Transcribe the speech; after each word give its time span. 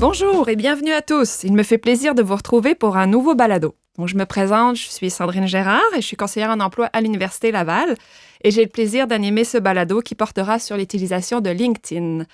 Bonjour 0.00 0.48
et 0.48 0.56
bienvenue 0.56 0.92
à 0.92 1.02
tous. 1.02 1.44
Il 1.44 1.52
me 1.52 1.62
fait 1.62 1.76
plaisir 1.76 2.14
de 2.14 2.22
vous 2.22 2.34
retrouver 2.34 2.74
pour 2.74 2.96
un 2.96 3.06
nouveau 3.06 3.34
balado. 3.34 3.74
Donc, 3.98 4.08
je 4.08 4.16
me 4.16 4.24
présente, 4.24 4.76
je 4.76 4.88
suis 4.88 5.10
Sandrine 5.10 5.46
Gérard 5.46 5.82
et 5.92 6.00
je 6.00 6.06
suis 6.06 6.16
conseillère 6.16 6.48
en 6.48 6.58
emploi 6.60 6.86
à 6.94 7.02
l'Université 7.02 7.52
Laval 7.52 7.96
et 8.42 8.50
j'ai 8.50 8.62
le 8.62 8.70
plaisir 8.70 9.06
d'animer 9.06 9.44
ce 9.44 9.58
balado 9.58 10.00
qui 10.00 10.14
portera 10.14 10.58
sur 10.58 10.78
l'utilisation 10.78 11.42
de 11.42 11.50
LinkedIn, 11.50 12.24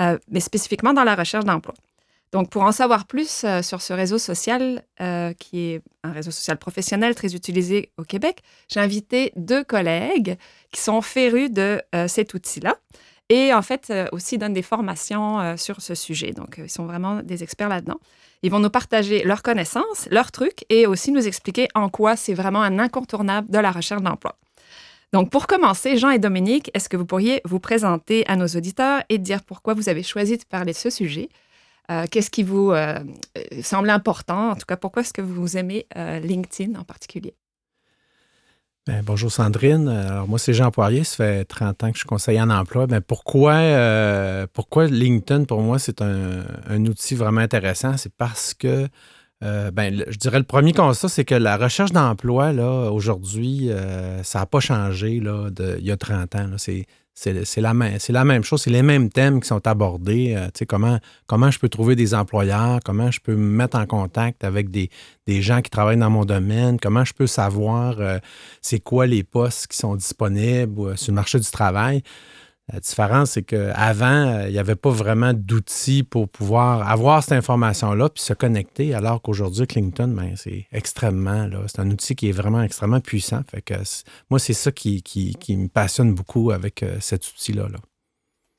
euh, 0.00 0.18
mais 0.32 0.40
spécifiquement 0.40 0.94
dans 0.94 1.04
la 1.04 1.14
recherche 1.14 1.44
d'emploi. 1.44 1.74
Donc, 2.32 2.50
pour 2.50 2.62
en 2.62 2.72
savoir 2.72 3.06
plus 3.06 3.44
euh, 3.44 3.62
sur 3.62 3.82
ce 3.82 3.92
réseau 3.92 4.18
social, 4.18 4.82
euh, 5.00 5.32
qui 5.34 5.60
est 5.60 5.82
un 6.02 6.10
réseau 6.10 6.32
social 6.32 6.58
professionnel 6.58 7.14
très 7.14 7.36
utilisé 7.36 7.92
au 7.98 8.02
Québec, 8.02 8.42
j'ai 8.66 8.80
invité 8.80 9.32
deux 9.36 9.62
collègues 9.62 10.38
qui 10.72 10.80
sont 10.80 11.00
férus 11.02 11.52
de 11.52 11.80
cet 12.08 12.34
outil-là 12.34 12.74
et 13.28 13.52
en 13.52 13.62
fait 13.62 13.88
euh, 13.90 14.06
aussi 14.12 14.38
donnent 14.38 14.52
des 14.52 14.62
formations 14.62 15.40
euh, 15.40 15.56
sur 15.56 15.80
ce 15.80 15.94
sujet. 15.94 16.32
Donc, 16.32 16.58
euh, 16.58 16.64
ils 16.64 16.70
sont 16.70 16.86
vraiment 16.86 17.22
des 17.22 17.42
experts 17.42 17.68
là-dedans. 17.68 17.98
Ils 18.42 18.50
vont 18.50 18.60
nous 18.60 18.70
partager 18.70 19.24
leurs 19.24 19.42
connaissances, 19.42 20.08
leurs 20.10 20.30
trucs 20.30 20.64
et 20.68 20.86
aussi 20.86 21.10
nous 21.10 21.26
expliquer 21.26 21.68
en 21.74 21.88
quoi 21.88 22.16
c'est 22.16 22.34
vraiment 22.34 22.62
un 22.62 22.78
incontournable 22.78 23.50
de 23.50 23.58
la 23.58 23.70
recherche 23.70 24.02
d'emploi. 24.02 24.36
Donc, 25.12 25.30
pour 25.30 25.46
commencer, 25.46 25.96
Jean 25.96 26.10
et 26.10 26.18
Dominique, 26.18 26.70
est-ce 26.74 26.88
que 26.88 26.96
vous 26.96 27.06
pourriez 27.06 27.40
vous 27.44 27.60
présenter 27.60 28.26
à 28.26 28.36
nos 28.36 28.46
auditeurs 28.46 29.02
et 29.08 29.18
dire 29.18 29.42
pourquoi 29.42 29.72
vous 29.74 29.88
avez 29.88 30.02
choisi 30.02 30.36
de 30.36 30.44
parler 30.44 30.72
de 30.72 30.76
ce 30.76 30.90
sujet? 30.90 31.28
Qu'est-ce 32.10 32.30
qui 32.30 32.42
vous 32.42 32.74
semble 33.62 33.88
important? 33.88 34.50
En 34.50 34.56
tout 34.56 34.66
cas, 34.66 34.76
pourquoi 34.76 35.02
est-ce 35.02 35.12
que 35.12 35.22
vous 35.22 35.56
aimez 35.56 35.86
LinkedIn 35.94 36.78
en 36.78 36.82
particulier? 36.82 37.34
Ben, 38.86 39.02
bonjour 39.04 39.32
Sandrine. 39.32 39.88
Alors 39.88 40.28
moi, 40.28 40.38
c'est 40.38 40.54
Jean 40.54 40.70
Poirier. 40.70 41.02
Ça 41.02 41.16
fait 41.16 41.44
30 41.44 41.82
ans 41.82 41.88
que 41.88 41.94
je 41.94 41.98
suis 41.98 42.06
conseiller 42.06 42.40
en 42.40 42.50
emploi. 42.50 42.86
Ben, 42.86 43.00
pourquoi, 43.00 43.54
euh, 43.54 44.46
pourquoi 44.52 44.86
LinkedIn, 44.86 45.42
pour 45.42 45.60
moi, 45.60 45.80
c'est 45.80 46.02
un, 46.02 46.44
outil 46.86 47.16
vraiment 47.16 47.40
intéressant? 47.40 47.96
C'est 47.96 48.12
parce 48.14 48.54
que, 48.54 48.86
euh, 49.42 49.72
ben, 49.72 50.04
je 50.06 50.16
dirais, 50.18 50.38
le 50.38 50.44
premier 50.44 50.72
constat, 50.72 51.08
c'est 51.08 51.24
que 51.24 51.34
la 51.34 51.56
recherche 51.56 51.90
d'emploi, 51.90 52.52
aujourd'hui, 52.92 53.72
euh, 53.72 54.22
ça 54.22 54.38
n'a 54.38 54.46
pas 54.46 54.60
changé 54.60 55.18
là, 55.18 55.48
il 55.78 55.84
y 55.84 55.90
a 55.90 55.96
30 55.96 56.36
ans. 56.36 56.46
C'est 56.56 56.86
c'est 57.16 57.60
la, 57.62 57.72
même 58.24 58.44
chose, 58.44 58.62
c'est 58.62 58.70
les 58.70 58.82
mêmes 58.82 59.08
thèmes 59.08 59.40
qui 59.40 59.48
sont 59.48 59.66
abordés. 59.66 60.34
Euh, 60.36 60.48
comment, 60.68 60.98
comment 61.26 61.50
je 61.50 61.58
peux 61.58 61.70
trouver 61.70 61.96
des 61.96 62.12
employeurs, 62.12 62.80
comment 62.84 63.10
je 63.10 63.20
peux 63.20 63.34
me 63.34 63.56
mettre 63.56 63.78
en 63.78 63.86
contact 63.86 64.44
avec 64.44 64.70
des, 64.70 64.90
gens 65.26 65.62
qui 65.62 65.70
travaillent 65.70 65.96
dans 65.96 66.10
mon 66.10 66.26
domaine, 66.26 66.78
comment 66.78 67.06
je 67.06 67.14
peux 67.14 67.26
savoir 67.26 68.00
euh, 68.00 68.18
c'est 68.60 68.80
quoi 68.80 69.06
les 69.06 69.22
postes 69.22 69.68
qui 69.68 69.78
sont 69.78 69.96
disponibles 69.96 70.80
euh, 70.80 70.96
sur 70.96 71.12
le 71.12 71.14
marché 71.16 71.40
du 71.40 71.50
travail. 71.50 72.02
La 72.72 72.80
différence, 72.80 73.32
c'est 73.32 73.44
qu'avant, 73.44 74.26
euh, 74.26 74.48
il 74.48 74.52
n'y 74.52 74.58
avait 74.58 74.74
pas 74.74 74.90
vraiment 74.90 75.32
d'outils 75.32 76.02
pour 76.02 76.28
pouvoir 76.28 76.88
avoir 76.88 77.22
cette 77.22 77.34
information-là 77.34 78.08
puis 78.08 78.24
se 78.24 78.32
connecter, 78.32 78.92
alors 78.92 79.22
qu'aujourd'hui, 79.22 79.66
LinkedIn, 79.72 80.08
ben, 80.08 80.34
c'est 80.34 80.66
extrêmement, 80.72 81.46
là, 81.46 81.60
c'est 81.68 81.78
un 81.78 81.88
outil 81.90 82.16
qui 82.16 82.28
est 82.28 82.32
vraiment 82.32 82.62
extrêmement 82.62 82.98
puissant. 82.98 83.42
Fait 83.48 83.62
que 83.62 83.74
moi, 84.30 84.40
c'est 84.40 84.52
ça 84.52 84.72
qui, 84.72 85.02
qui, 85.02 85.56
me 85.56 85.68
passionne 85.68 86.12
beaucoup 86.12 86.50
avec 86.50 86.82
euh, 86.82 86.96
cet 87.00 87.28
outil-là. 87.28 87.68
Là. 87.68 87.78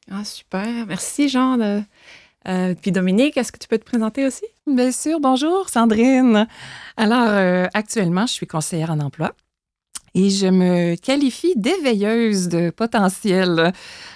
Ah, 0.10 0.24
super. 0.24 0.86
Merci, 0.88 1.28
Jean. 1.28 1.60
Euh, 1.60 2.76
puis 2.82 2.94
Dominique, 2.94 3.36
est-ce 3.36 3.52
que 3.52 3.60
tu 3.60 3.68
peux 3.68 3.78
te 3.78 3.84
présenter 3.84 4.26
aussi? 4.26 4.46
Bien 4.66 4.94
sûr. 4.94 5.20
Bonjour, 5.20 5.68
Sandrine. 5.68 6.48
Alors, 6.96 7.68
actuellement, 7.74 8.26
je 8.26 8.32
suis 8.32 8.48
conseillère 8.48 8.92
en 8.92 9.02
emploi 9.02 9.34
et 10.18 10.32
je 10.32 10.48
me 10.48 10.96
qualifie 10.96 11.54
d'éveilleuse 11.56 12.48
de 12.48 12.72
potentiel. 12.72 13.72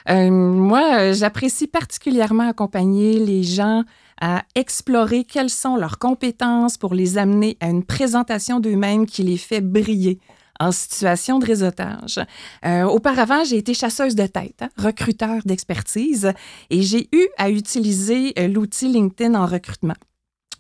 Euh, 0.10 0.32
moi, 0.32 1.12
j'apprécie 1.12 1.68
particulièrement 1.68 2.50
accompagner 2.50 3.20
les 3.20 3.44
gens 3.44 3.84
à 4.20 4.44
explorer 4.56 5.24
quelles 5.24 5.52
sont 5.52 5.76
leurs 5.76 6.00
compétences 6.00 6.78
pour 6.78 6.96
les 6.96 7.20
amener 7.20 7.56
à 7.60 7.68
une 7.68 7.84
présentation 7.84 8.60
d'eux-mêmes 8.60 9.06
qui 9.06 9.22
les 9.22 9.38
fait 9.38 9.62
briller 9.62 10.20
en 10.60 10.72
situation 10.72 11.38
de 11.38 11.46
réseautage. 11.46 12.20
Euh, 12.66 12.84
auparavant, 12.84 13.44
j'ai 13.44 13.58
été 13.58 13.76
chasseuse 13.76 14.16
de 14.16 14.26
tête, 14.26 14.62
hein, 14.62 14.70
recruteur 14.78 15.42
d'expertise, 15.46 16.34
et 16.72 16.82
j'ai 16.82 17.10
eu 17.12 17.28
à 17.38 17.52
utiliser 17.52 18.34
euh, 18.40 18.48
l'outil 18.48 18.88
LinkedIn 18.88 19.36
en 19.36 19.46
recrutement. 19.46 19.96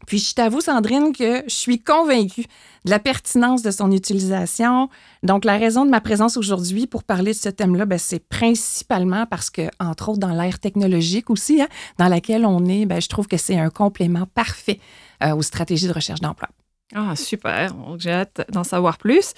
Puis 0.07 0.19
je 0.19 0.33
t'avoue, 0.33 0.61
Sandrine, 0.61 1.13
que 1.13 1.43
je 1.47 1.53
suis 1.53 1.79
convaincue 1.79 2.45
de 2.85 2.89
la 2.89 2.99
pertinence 2.99 3.61
de 3.61 3.71
son 3.71 3.91
utilisation. 3.91 4.89
Donc, 5.23 5.45
la 5.45 5.57
raison 5.57 5.85
de 5.85 5.91
ma 5.91 6.01
présence 6.01 6.37
aujourd'hui 6.37 6.87
pour 6.87 7.03
parler 7.03 7.31
de 7.31 7.37
ce 7.37 7.49
thème-là, 7.49 7.85
ben, 7.85 7.99
c'est 7.99 8.19
principalement 8.27 9.25
parce 9.25 9.49
que, 9.49 9.63
entre 9.79 10.09
autres, 10.09 10.19
dans 10.19 10.33
l'ère 10.33 10.59
technologique 10.59 11.29
aussi, 11.29 11.61
hein, 11.61 11.67
dans 11.97 12.07
laquelle 12.07 12.45
on 12.45 12.65
est, 12.65 12.85
ben, 12.85 13.01
je 13.01 13.07
trouve 13.07 13.27
que 13.27 13.37
c'est 13.37 13.57
un 13.57 13.69
complément 13.69 14.25
parfait 14.33 14.79
euh, 15.23 15.35
aux 15.35 15.43
stratégies 15.43 15.87
de 15.87 15.93
recherche 15.93 16.21
d'emploi. 16.21 16.49
Ah, 16.95 17.15
super. 17.15 17.75
J'ai 17.99 18.11
hâte 18.11 18.41
d'en 18.49 18.63
savoir 18.63 18.97
plus. 18.97 19.33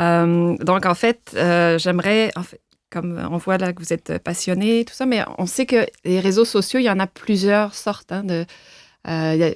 Euh, 0.00 0.56
donc, 0.58 0.86
en 0.86 0.94
fait, 0.94 1.32
euh, 1.34 1.78
j'aimerais, 1.78 2.32
comme 2.88 3.20
on 3.30 3.36
voit 3.36 3.58
là 3.58 3.72
que 3.72 3.82
vous 3.82 3.92
êtes 3.92 4.18
passionné, 4.18 4.84
tout 4.84 4.94
ça, 4.94 5.06
mais 5.06 5.22
on 5.38 5.46
sait 5.46 5.66
que 5.66 5.86
les 6.04 6.20
réseaux 6.20 6.46
sociaux, 6.46 6.80
il 6.80 6.84
y 6.84 6.90
en 6.90 6.98
a 6.98 7.06
plusieurs 7.06 7.74
sortes 7.74 8.10
hein, 8.10 8.24
de 8.24 8.46
euh, 9.08 9.52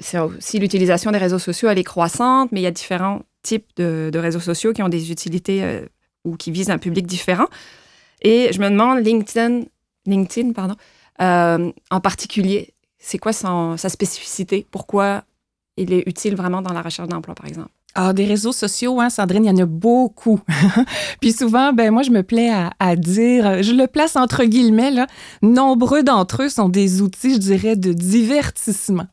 l'utilisation 0.54 1.10
des 1.10 1.18
réseaux 1.18 1.38
sociaux, 1.38 1.68
elle 1.68 1.78
est 1.78 1.84
croissante, 1.84 2.50
mais 2.52 2.60
il 2.60 2.64
y 2.64 2.68
a 2.68 2.70
différents 2.70 3.22
types 3.42 3.68
de, 3.76 4.10
réseaux 4.18 4.40
sociaux 4.40 4.72
qui 4.72 4.82
ont 4.82 4.88
des 4.88 5.10
utilités 5.10 5.62
euh, 5.62 5.84
ou 6.24 6.36
qui 6.36 6.50
visent 6.50 6.70
un 6.70 6.78
public 6.78 7.06
différent. 7.06 7.46
Et 8.22 8.52
je 8.52 8.60
me 8.60 8.70
demande, 8.70 9.04
LinkedIn, 9.04 9.62
LinkedIn 10.06 10.52
pardon, 10.52 10.74
euh, 11.20 11.70
en 11.90 12.00
particulier, 12.00 12.74
c'est 12.98 13.18
quoi 13.18 13.32
sa 13.32 13.76
spécificité? 13.76 14.66
Pourquoi 14.70 15.24
il 15.76 15.92
est 15.92 16.04
utile 16.06 16.36
vraiment 16.36 16.62
dans 16.62 16.72
la 16.72 16.80
recherche 16.80 17.08
d'emploi, 17.08 17.34
par 17.34 17.46
exemple? 17.46 17.68
Ah, 17.96 18.12
des 18.12 18.24
réseaux 18.24 18.52
sociaux, 18.52 19.00
hein, 19.00 19.08
Sandrine, 19.08 19.44
il 19.44 19.48
y 19.48 19.50
en 19.50 19.62
a 19.62 19.66
beaucoup. 19.66 20.40
Puis 21.20 21.32
souvent, 21.32 21.72
ben 21.72 21.92
moi, 21.92 22.02
je 22.02 22.10
me 22.10 22.22
plais 22.22 22.50
à, 22.50 22.96
dire, 22.96 23.62
je 23.62 23.72
le 23.72 23.86
place 23.86 24.16
entre 24.16 24.44
guillemets, 24.44 24.90
là, 24.90 25.06
nombreux 25.42 26.02
d'entre 26.02 26.42
eux 26.42 26.48
sont 26.48 26.68
des 26.68 27.02
outils, 27.02 27.34
je 27.34 27.38
dirais, 27.38 27.76
de 27.76 27.92
divertissement. 27.92 29.06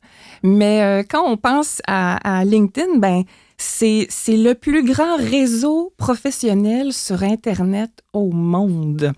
Mais 0.43 0.81
euh, 0.81 1.03
quand 1.07 1.23
on 1.25 1.37
pense 1.37 1.81
à, 1.87 2.43
LinkedIn, 2.45 2.97
ben 2.97 3.23
c'est 3.57 4.07
le 4.29 4.53
plus 4.53 4.83
grand 4.83 5.17
réseau 5.17 5.93
professionnel 5.97 6.93
sur 6.93 7.21
Internet 7.23 7.91
au 8.13 8.31
monde. 8.31 9.13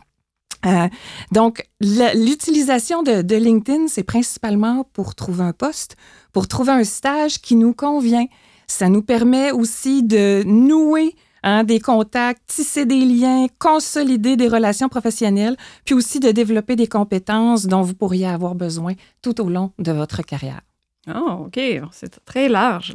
Euh, 0.65 0.87
donc, 1.31 1.67
l'utilisation 1.81 3.03
de, 3.03 3.35
LinkedIn, 3.35 3.87
c'est 3.87 4.03
principalement 4.03 4.85
pour 4.93 5.15
trouver 5.15 5.43
un 5.43 5.53
poste, 5.53 5.95
pour 6.31 6.47
trouver 6.47 6.71
un 6.71 6.83
stage 6.83 7.39
qui 7.39 7.55
nous 7.55 7.73
convient. 7.73 8.25
Ça 8.67 8.89
nous 8.89 9.01
permet 9.01 9.51
aussi 9.51 10.03
de 10.03 10.43
nouer 10.45 11.15
hein, 11.43 11.63
des 11.63 11.79
contacts, 11.79 12.41
tisser 12.47 12.85
des 12.85 13.05
liens, 13.05 13.47
consolider 13.59 14.35
des 14.35 14.47
relations 14.47 14.89
professionnelles, 14.89 15.57
puis 15.85 15.95
aussi 15.95 16.19
de 16.19 16.31
développer 16.31 16.75
des 16.75 16.87
compétences 16.87 17.65
dont 17.65 17.81
vous 17.81 17.93
pourriez 17.93 18.27
avoir 18.27 18.55
besoin 18.55 18.93
tout 19.21 19.41
au 19.41 19.49
long 19.49 19.71
de 19.79 19.91
votre 19.91 20.21
carrière. 20.21 20.61
Oh, 21.07 21.45
OK. 21.47 21.59
C'est 21.91 22.23
très 22.25 22.49
large. 22.49 22.93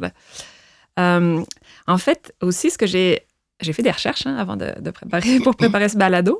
Euh, 0.99 1.43
en 1.87 1.97
fait, 1.97 2.33
aussi, 2.41 2.69
ce 2.69 2.77
que 2.77 2.87
j'ai. 2.87 3.21
J'ai 3.61 3.73
fait 3.73 3.83
des 3.83 3.91
recherches 3.91 4.25
hein, 4.25 4.37
avant 4.37 4.55
de, 4.55 4.89
préparer, 4.91 5.39
pour 5.41 5.53
préparer 5.53 5.89
ce 5.89 5.97
balado. 5.97 6.39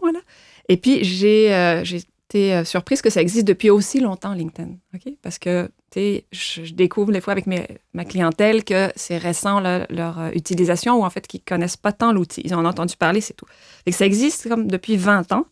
Et 0.70 0.78
puis, 0.78 1.04
j'ai 1.04 1.54
euh, 1.54 1.84
été 1.84 2.56
euh, 2.56 2.64
surprise 2.64 3.02
que 3.02 3.10
ça 3.10 3.22
existe 3.22 3.46
depuis 3.46 3.70
aussi 3.70 4.00
longtemps, 4.00 4.34
LinkedIn. 4.34 4.76
OK? 4.96 5.14
Parce 5.22 5.38
que 5.38 5.70
je, 5.94 6.22
je 6.32 6.74
découvre 6.74 7.12
des 7.12 7.20
fois 7.20 7.34
avec 7.34 7.46
mes, 7.46 7.68
ma 7.94 8.06
clientèle 8.06 8.64
que 8.64 8.90
c'est 8.96 9.18
récent 9.18 9.60
leur 9.60 10.30
utilisation 10.34 11.02
ou 11.02 11.04
en 11.04 11.10
fait 11.10 11.28
qu'ils 11.28 11.42
connaissent 11.42 11.76
pas 11.76 11.92
tant 11.92 12.14
l'outil. 12.14 12.42
Ils 12.46 12.56
en 12.56 12.64
ont 12.64 12.70
entendu 12.70 12.96
parler, 12.96 13.20
c'est 13.20 13.34
tout. 13.34 13.48
Et 13.86 13.92
ça 13.92 14.06
existe 14.06 14.48
comme 14.48 14.68
depuis 14.68 14.96
20 14.96 15.34
ans. 15.34 15.46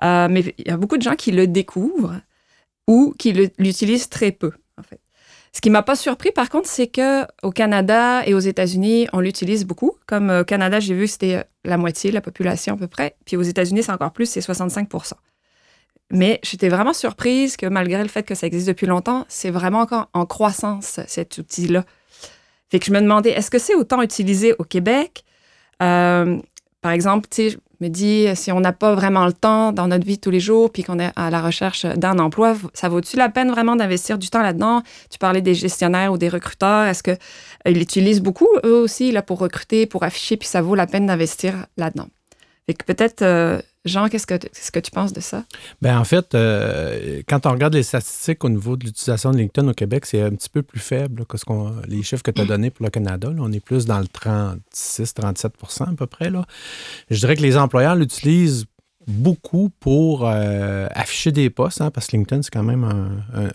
mais 0.00 0.54
il 0.56 0.66
y 0.66 0.70
a 0.70 0.78
beaucoup 0.78 0.96
de 0.96 1.02
gens 1.02 1.16
qui 1.16 1.30
le 1.30 1.46
découvrent 1.46 2.14
ou 2.86 3.14
qui 3.18 3.34
l'utilisent 3.58 4.08
très 4.08 4.32
peu. 4.32 4.52
Ce 5.56 5.62
qui 5.62 5.70
m'a 5.70 5.82
pas 5.82 5.96
surpris, 5.96 6.32
par 6.32 6.50
contre, 6.50 6.68
c'est 6.68 6.86
que 6.86 7.24
au 7.42 7.50
Canada 7.50 8.20
et 8.26 8.34
aux 8.34 8.38
États-Unis, 8.38 9.08
on 9.14 9.20
l'utilise 9.20 9.64
beaucoup. 9.64 9.92
Comme 10.04 10.28
euh, 10.28 10.42
au 10.42 10.44
Canada, 10.44 10.80
j'ai 10.80 10.92
vu 10.92 11.06
que 11.06 11.10
c'était 11.10 11.36
euh, 11.36 11.42
la 11.64 11.78
moitié 11.78 12.10
de 12.10 12.14
la 12.14 12.20
population 12.20 12.74
à 12.74 12.76
peu 12.76 12.88
près. 12.88 13.16
Puis 13.24 13.38
aux 13.38 13.42
États-Unis, 13.42 13.82
c'est 13.82 13.92
encore 13.92 14.12
plus, 14.12 14.26
c'est 14.28 14.40
65% 14.40 15.12
Mais 16.10 16.40
j'étais 16.42 16.68
vraiment 16.68 16.92
surprise 16.92 17.56
que 17.56 17.64
malgré 17.64 18.02
le 18.02 18.08
fait 18.10 18.22
que 18.22 18.34
ça 18.34 18.46
existe 18.46 18.68
depuis 18.68 18.86
longtemps, 18.86 19.24
c'est 19.28 19.48
vraiment 19.48 19.80
encore 19.80 20.10
en 20.12 20.26
croissance, 20.26 21.00
cet 21.06 21.38
outil-là. 21.38 21.86
Fait 22.68 22.78
que 22.78 22.84
je 22.84 22.92
me 22.92 23.00
demandais, 23.00 23.30
est-ce 23.30 23.50
que 23.50 23.58
c'est 23.58 23.74
autant 23.74 24.02
utilisé 24.02 24.54
au 24.58 24.64
Québec? 24.64 25.24
Euh, 25.82 26.38
par 26.86 26.92
exemple, 26.92 27.26
tu 27.28 27.50
je 27.50 27.56
me 27.80 27.88
dis, 27.88 28.28
si 28.36 28.52
on 28.52 28.60
n'a 28.60 28.72
pas 28.72 28.94
vraiment 28.94 29.26
le 29.26 29.32
temps 29.32 29.72
dans 29.72 29.88
notre 29.88 30.06
vie 30.06 30.20
tous 30.20 30.30
les 30.30 30.38
jours, 30.38 30.70
puis 30.70 30.84
qu'on 30.84 31.00
est 31.00 31.10
à 31.16 31.30
la 31.30 31.42
recherche 31.42 31.84
d'un 31.84 32.20
emploi, 32.20 32.54
ça 32.74 32.88
vaut-tu 32.88 33.16
la 33.16 33.28
peine 33.28 33.50
vraiment 33.50 33.74
d'investir 33.74 34.18
du 34.18 34.30
temps 34.30 34.40
là-dedans? 34.40 34.84
Tu 35.10 35.18
parlais 35.18 35.42
des 35.42 35.54
gestionnaires 35.54 36.12
ou 36.12 36.16
des 36.16 36.28
recruteurs. 36.28 36.84
Est-ce 36.86 37.02
qu'ils 37.02 37.76
l'utilisent 37.76 38.22
beaucoup, 38.22 38.46
eux 38.64 38.76
aussi, 38.76 39.10
là, 39.10 39.20
pour 39.20 39.40
recruter, 39.40 39.86
pour 39.86 40.04
afficher, 40.04 40.36
puis 40.36 40.46
ça 40.46 40.62
vaut 40.62 40.76
la 40.76 40.86
peine 40.86 41.06
d'investir 41.06 41.66
là-dedans? 41.76 42.06
Que 42.68 42.84
peut-être, 42.84 43.22
euh, 43.22 43.60
Jean, 43.86 44.08
qu'est-ce 44.08 44.26
que, 44.26 44.34
qu'est-ce 44.34 44.72
que 44.72 44.80
tu 44.80 44.90
penses 44.90 45.12
de 45.12 45.20
ça? 45.20 45.44
Bien, 45.80 45.98
en 46.00 46.04
fait, 46.04 46.34
euh, 46.34 47.22
quand 47.28 47.46
on 47.46 47.52
regarde 47.52 47.74
les 47.74 47.84
statistiques 47.84 48.44
au 48.44 48.48
niveau 48.48 48.76
de 48.76 48.84
l'utilisation 48.84 49.30
de 49.30 49.38
LinkedIn 49.38 49.68
au 49.68 49.74
Québec, 49.74 50.06
c'est 50.06 50.20
un 50.20 50.30
petit 50.30 50.50
peu 50.50 50.62
plus 50.62 50.80
faible 50.80 51.24
que 51.24 51.38
ce 51.38 51.44
qu'on, 51.44 51.72
les 51.86 52.02
chiffres 52.02 52.22
que 52.22 52.32
tu 52.32 52.40
as 52.40 52.44
mm. 52.44 52.48
donnés 52.48 52.70
pour 52.70 52.84
le 52.84 52.90
Canada. 52.90 53.30
on 53.38 53.52
est 53.52 53.60
plus 53.60 53.86
dans 53.86 54.00
le 54.00 54.06
36-37% 54.06 55.92
à 55.92 55.96
peu 55.96 56.06
près. 56.06 56.30
Là. 56.30 56.44
Je 57.10 57.20
dirais 57.20 57.36
que 57.36 57.42
les 57.42 57.56
employeurs 57.56 57.94
l'utilisent 57.94 58.66
beaucoup 59.06 59.70
pour 59.78 60.26
euh, 60.26 60.88
afficher 60.90 61.30
des 61.30 61.48
postes, 61.48 61.80
hein, 61.80 61.92
parce 61.92 62.08
que 62.08 62.16
LinkedIn, 62.16 62.42
c'est 62.42 62.50
quand 62.52 62.64
même 62.64 62.84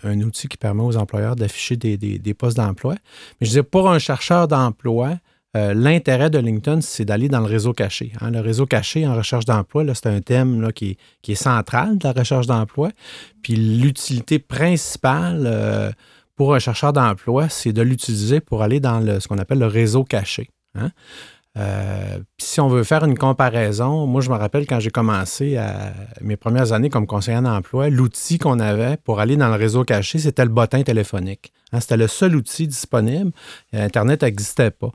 un, 0.02 0.20
outil 0.22 0.48
qui 0.48 0.56
permet 0.56 0.82
aux 0.82 0.96
employeurs 0.96 1.36
d'afficher 1.36 1.76
des, 1.76 1.98
des 1.98 2.34
postes 2.34 2.56
d'emploi. 2.56 2.94
Mais 3.38 3.46
je 3.46 3.50
disais, 3.50 3.62
pour 3.62 3.90
un 3.90 3.98
chercheur 3.98 4.48
d'emploi, 4.48 5.18
euh, 5.54 5.74
l'intérêt 5.74 6.30
de 6.30 6.38
LinkedIn, 6.38 6.80
c'est 6.80 7.04
d'aller 7.04 7.28
dans 7.28 7.40
le 7.40 7.46
réseau 7.46 7.72
caché. 7.72 8.12
Hein. 8.20 8.30
Le 8.30 8.40
réseau 8.40 8.66
caché 8.66 9.06
en 9.06 9.14
recherche 9.14 9.44
d'emploi, 9.44 9.84
c'est 9.94 10.06
un 10.06 10.20
thème 10.20 10.72
qui, 10.72 10.96
est, 11.28 11.34
central 11.34 11.98
de 11.98 12.08
la 12.08 12.12
recherche 12.12 12.46
d'emploi. 12.46 12.90
Puis 13.42 13.56
l'utilité 13.56 14.38
principale 14.38 15.42
euh, 15.46 15.92
pour 16.36 16.54
un 16.54 16.58
chercheur 16.58 16.92
d'emploi, 16.92 17.48
c'est 17.50 17.72
de 17.72 17.82
l'utiliser 17.82 18.40
pour 18.40 18.62
aller 18.62 18.80
dans 18.80 19.20
ce 19.20 19.28
qu'on 19.28 19.38
appelle 19.38 19.58
le 19.58 19.66
réseau 19.66 20.04
caché. 20.04 20.48
Hein. 20.74 20.90
Euh, 21.58 22.18
si 22.38 22.60
on 22.60 22.68
veut 22.68 22.82
faire 22.82 23.04
une 23.04 23.18
comparaison, 23.18 24.06
moi 24.06 24.22
je 24.22 24.30
me 24.30 24.36
rappelle 24.36 24.66
quand 24.66 24.80
j'ai 24.80 24.90
commencé 24.90 25.58
à 25.58 25.92
mes 26.22 26.36
premières 26.36 26.72
années 26.72 26.88
comme 26.88 27.06
conseiller 27.06 27.42
d'emploi, 27.42 27.90
l'outil 27.90 28.38
qu'on 28.38 28.58
avait 28.58 28.96
pour 28.96 29.20
aller 29.20 29.36
dans 29.36 29.48
le 29.48 29.56
réseau 29.56 29.84
caché, 29.84 30.18
c'était 30.18 30.44
le 30.44 30.50
bottin 30.50 30.82
téléphonique. 30.82 31.52
Hein, 31.72 31.80
c'était 31.80 31.98
le 31.98 32.08
seul 32.08 32.36
outil 32.36 32.66
disponible. 32.66 33.32
Internet 33.74 34.22
n'existait 34.22 34.70
pas. 34.70 34.92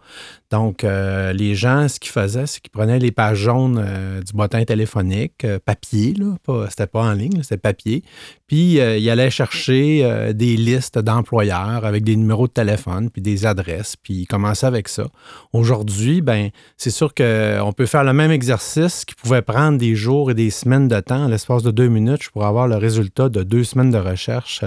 Donc, 0.50 0.84
euh, 0.84 1.32
les 1.34 1.54
gens, 1.56 1.88
ce 1.88 2.00
qu'ils 2.00 2.12
faisaient, 2.12 2.48
c'est 2.48 2.60
qu'ils 2.60 2.72
prenaient 2.72 3.00
les 3.00 3.12
pages 3.12 3.38
jaunes 3.38 3.84
euh, 3.84 4.22
du 4.22 4.34
bottin 4.34 4.64
téléphonique, 4.64 5.46
papier, 5.66 6.14
là, 6.14 6.36
c'était 6.70 6.88
pas 6.88 7.04
en 7.04 7.14
ligne, 7.14 7.44
c'était 7.44 7.58
papier, 7.58 8.04
puis 8.48 8.76
ils 8.76 9.10
allaient 9.10 9.30
chercher 9.30 10.34
des 10.34 10.56
listes 10.56 10.98
d'employeurs 10.98 11.86
avec 11.86 12.04
des 12.04 12.16
numéros 12.16 12.48
de 12.48 12.54
téléphone, 12.54 13.10
puis 13.10 13.22
des 13.22 13.46
adresses, 13.46 13.96
puis 13.98 14.14
ils 14.14 14.26
commençaient 14.26 14.68
avec 14.68 14.88
ça. 14.88 15.08
Aujourd'hui, 15.54 16.22
ben, 16.22 16.50
c'est 16.78 16.90
sûr 16.90 17.14
qu'on 17.14 17.74
peut 17.76 17.86
faire 17.86 18.06
le 18.06 18.14
même 18.14 18.32
exercice 18.32 19.04
qui 19.04 19.16
pouvait 19.16 19.42
prendre 19.42 19.78
des 19.78 19.96
jours 19.96 20.32
et 20.32 20.34
des 20.34 20.50
semaines 20.50 20.88
de 20.88 21.00
temps. 21.02 21.26
En 21.26 21.28
l'espace 21.28 21.62
de 21.62 21.72
deux 21.72 21.90
minutes, 21.90 22.24
je 22.24 22.30
pourrais 22.30 22.48
avoir 22.48 22.68
le 22.68 22.78
résultat 22.78 23.28
de 23.30 23.44
deux 23.44 23.66
semaines 23.66 23.92
de 23.92 23.98
recherche 23.98 24.64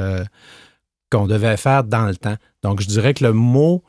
qu'on 1.10 1.26
devait 1.26 1.56
faire 1.56 1.82
dans 1.82 2.06
le 2.06 2.16
temps. 2.16 2.36
Donc, 2.62 2.80
je 2.80 2.86
dirais 2.86 3.14
que 3.14 3.24
le 3.24 3.32
mot, 3.32 3.82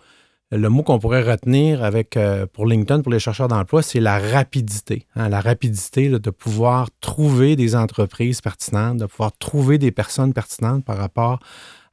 le 0.52 0.70
mot 0.70 0.84
qu'on 0.84 1.00
pourrait 1.00 1.24
retenir 1.24 1.84
avec, 1.84 2.18
euh, 2.18 2.46
pour 2.46 2.66
LinkedIn, 2.66 3.02
pour 3.02 3.12
les 3.12 3.20
chercheurs 3.20 3.48
d'emploi, 3.48 3.82
c'est 3.82 4.00
la 4.02 4.20
rapidité. 4.20 5.06
Hein, 5.16 5.30
la 5.30 5.40
rapidité 5.40 6.10
de 6.10 6.30
pouvoir 6.30 6.90
trouver 7.00 7.56
des 7.56 7.76
entreprises 7.76 8.42
pertinentes, 8.42 8.98
de 8.98 9.06
pouvoir 9.06 9.32
trouver 9.38 9.78
des 9.78 9.92
personnes 9.92 10.34
pertinentes 10.34 10.84
par 10.84 10.98
rapport 10.98 11.40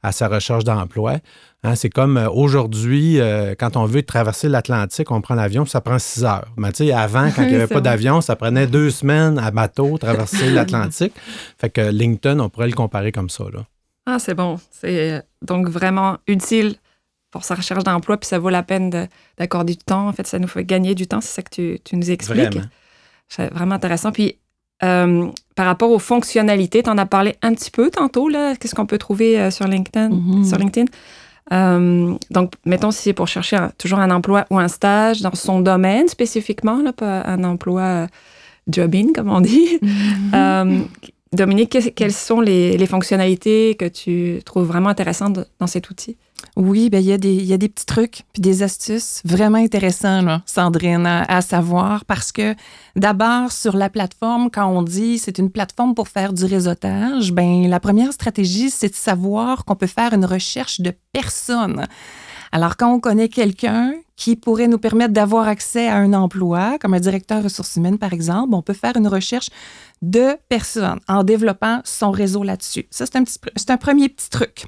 à 0.03 0.11
sa 0.11 0.27
recherche 0.27 0.63
d'emploi. 0.63 1.17
Hein, 1.63 1.75
c'est 1.75 1.89
comme 1.89 2.17
euh, 2.17 2.29
aujourd'hui, 2.29 3.19
euh, 3.19 3.55
quand 3.57 3.77
on 3.77 3.85
veut 3.85 4.03
traverser 4.03 4.49
l'Atlantique, 4.49 5.11
on 5.11 5.21
prend 5.21 5.35
l'avion, 5.35 5.65
ça 5.65 5.79
prend 5.81 5.99
six 5.99 6.23
heures. 6.23 6.47
Mais 6.57 6.71
tu 6.71 6.85
sais, 6.85 6.91
avant, 6.91 7.29
quand 7.31 7.43
il 7.43 7.49
n'y 7.49 7.55
avait 7.55 7.67
pas 7.67 7.81
d'avion, 7.81 8.19
ça 8.21 8.35
prenait 8.35 8.67
deux 8.67 8.89
semaines 8.89 9.39
à 9.39 9.51
bateau 9.51 9.97
traverser 9.97 10.49
l'Atlantique. 10.51 11.13
Fait 11.57 11.69
que 11.69 11.89
LinkedIn, 11.91 12.39
on 12.39 12.49
pourrait 12.49 12.67
le 12.67 12.73
comparer 12.73 13.11
comme 13.11 13.29
ça. 13.29 13.45
Là. 13.53 13.65
Ah, 14.05 14.19
c'est 14.19 14.33
bon. 14.33 14.57
C'est 14.71 15.23
donc 15.41 15.69
vraiment 15.69 16.17
utile 16.27 16.75
pour 17.31 17.43
sa 17.43 17.55
recherche 17.55 17.83
d'emploi, 17.83 18.17
puis 18.17 18.27
ça 18.27 18.39
vaut 18.39 18.49
la 18.49 18.63
peine 18.63 19.07
d'accorder 19.37 19.73
du 19.73 19.83
temps. 19.83 20.07
En 20.07 20.13
fait, 20.13 20.25
ça 20.27 20.39
nous 20.39 20.47
fait 20.47 20.63
gagner 20.63 20.95
du 20.95 21.07
temps, 21.07 21.21
c'est 21.21 21.35
ça 21.35 21.41
que 21.41 21.49
tu, 21.49 21.79
tu 21.83 21.95
nous 21.95 22.09
expliques. 22.11 22.53
Vraiment. 22.53 22.67
C'est 23.27 23.53
vraiment 23.53 23.75
intéressant. 23.75 24.11
Puis, 24.11 24.37
euh, 24.83 25.27
par 25.55 25.65
rapport 25.65 25.91
aux 25.91 25.99
fonctionnalités, 25.99 26.81
tu 26.83 26.89
en 26.89 26.97
as 26.97 27.05
parlé 27.05 27.35
un 27.41 27.53
petit 27.53 27.69
peu 27.69 27.89
tantôt, 27.91 28.29
là. 28.29 28.55
Qu'est-ce 28.55 28.73
qu'on 28.73 28.85
peut 28.85 28.97
trouver 28.97 29.39
euh, 29.39 29.51
sur 29.51 29.67
LinkedIn? 29.67 30.09
Mm-hmm. 30.09 30.47
Sur 30.47 30.57
LinkedIn? 30.57 30.85
donc, 32.29 32.53
mettons 32.63 32.91
si 32.91 33.01
c'est 33.01 33.13
pour 33.13 33.27
chercher 33.27 33.57
toujours 33.79 33.97
un 33.97 34.11
emploi 34.11 34.45
ou 34.51 34.59
un 34.59 34.67
stage 34.67 35.21
dans 35.21 35.33
son 35.33 35.61
domaine 35.61 36.07
spécifiquement, 36.07 36.83
là, 36.83 36.93
pas 36.93 37.23
un 37.25 37.43
emploi 37.43 38.05
jobbing, 38.67 39.13
comme 39.13 39.31
on 39.31 39.41
dit. 39.41 39.79
Mm-hmm. 39.81 40.85
Dominique, 41.31 41.93
quelles 41.95 42.13
sont 42.13 42.41
les, 42.41 42.85
fonctionnalités 42.87 43.75
que 43.75 43.85
tu 43.85 44.41
trouves 44.43 44.65
vraiment 44.65 44.89
intéressantes 44.89 45.39
dans 45.59 45.67
cet 45.67 45.91
outil? 45.91 46.17
Oui, 46.55 46.89
ben, 46.89 46.99
il, 46.99 47.07
y 47.07 47.13
a 47.13 47.17
des, 47.17 47.33
y 47.33 47.53
a 47.53 47.57
des 47.57 47.69
petits 47.69 47.85
trucs 47.85 48.23
puis 48.33 48.41
des 48.41 48.63
astuces 48.63 49.21
vraiment 49.25 49.57
intéressants, 49.57 50.21
là, 50.21 50.41
Sandrine, 50.45 51.05
à, 51.05 51.41
savoir 51.41 52.05
parce 52.05 52.31
que 52.31 52.55
d'abord, 52.95 53.51
sur 53.51 53.77
la 53.77 53.89
plateforme, 53.89 54.49
quand 54.49 54.67
on 54.67 54.81
dit 54.81 55.19
c'est 55.19 55.37
une 55.37 55.51
plateforme 55.51 55.93
pour 55.93 56.07
faire 56.07 56.33
du 56.33 56.45
réseautage, 56.45 57.31
ben, 57.31 57.67
la 57.69 57.79
première 57.79 58.11
stratégie, 58.11 58.71
c'est 58.71 58.89
de 58.89 58.95
savoir 58.95 59.65
qu'on 59.65 59.75
peut 59.75 59.87
faire 59.87 60.13
une 60.13 60.25
recherche 60.25 60.81
de 60.81 60.93
personnes. 61.13 61.85
Alors, 62.51 62.77
quand 62.77 62.93
on 62.93 62.99
connaît 62.99 63.29
quelqu'un 63.29 63.93
qui 64.15 64.35
pourrait 64.35 64.67
nous 64.67 64.79
permettre 64.79 65.13
d'avoir 65.13 65.47
accès 65.47 65.87
à 65.87 65.95
un 65.95 66.13
emploi, 66.13 66.77
comme 66.79 66.93
un 66.93 66.99
directeur 66.99 67.43
ressources 67.43 67.75
humaines, 67.77 67.97
par 67.97 68.11
exemple, 68.11 68.53
on 68.53 68.61
peut 68.61 68.73
faire 68.73 68.97
une 68.97 69.07
recherche 69.07 69.49
de 70.01 70.35
personnes 70.49 70.99
en 71.07 71.23
développant 71.23 71.81
son 71.85 72.11
réseau 72.11 72.43
là-dessus. 72.43 72.85
Ça, 72.89 73.05
c'est 73.05 73.17
un, 73.17 73.23
un 73.73 73.77
premier 73.77 74.09
petit 74.09 74.29
truc. 74.29 74.65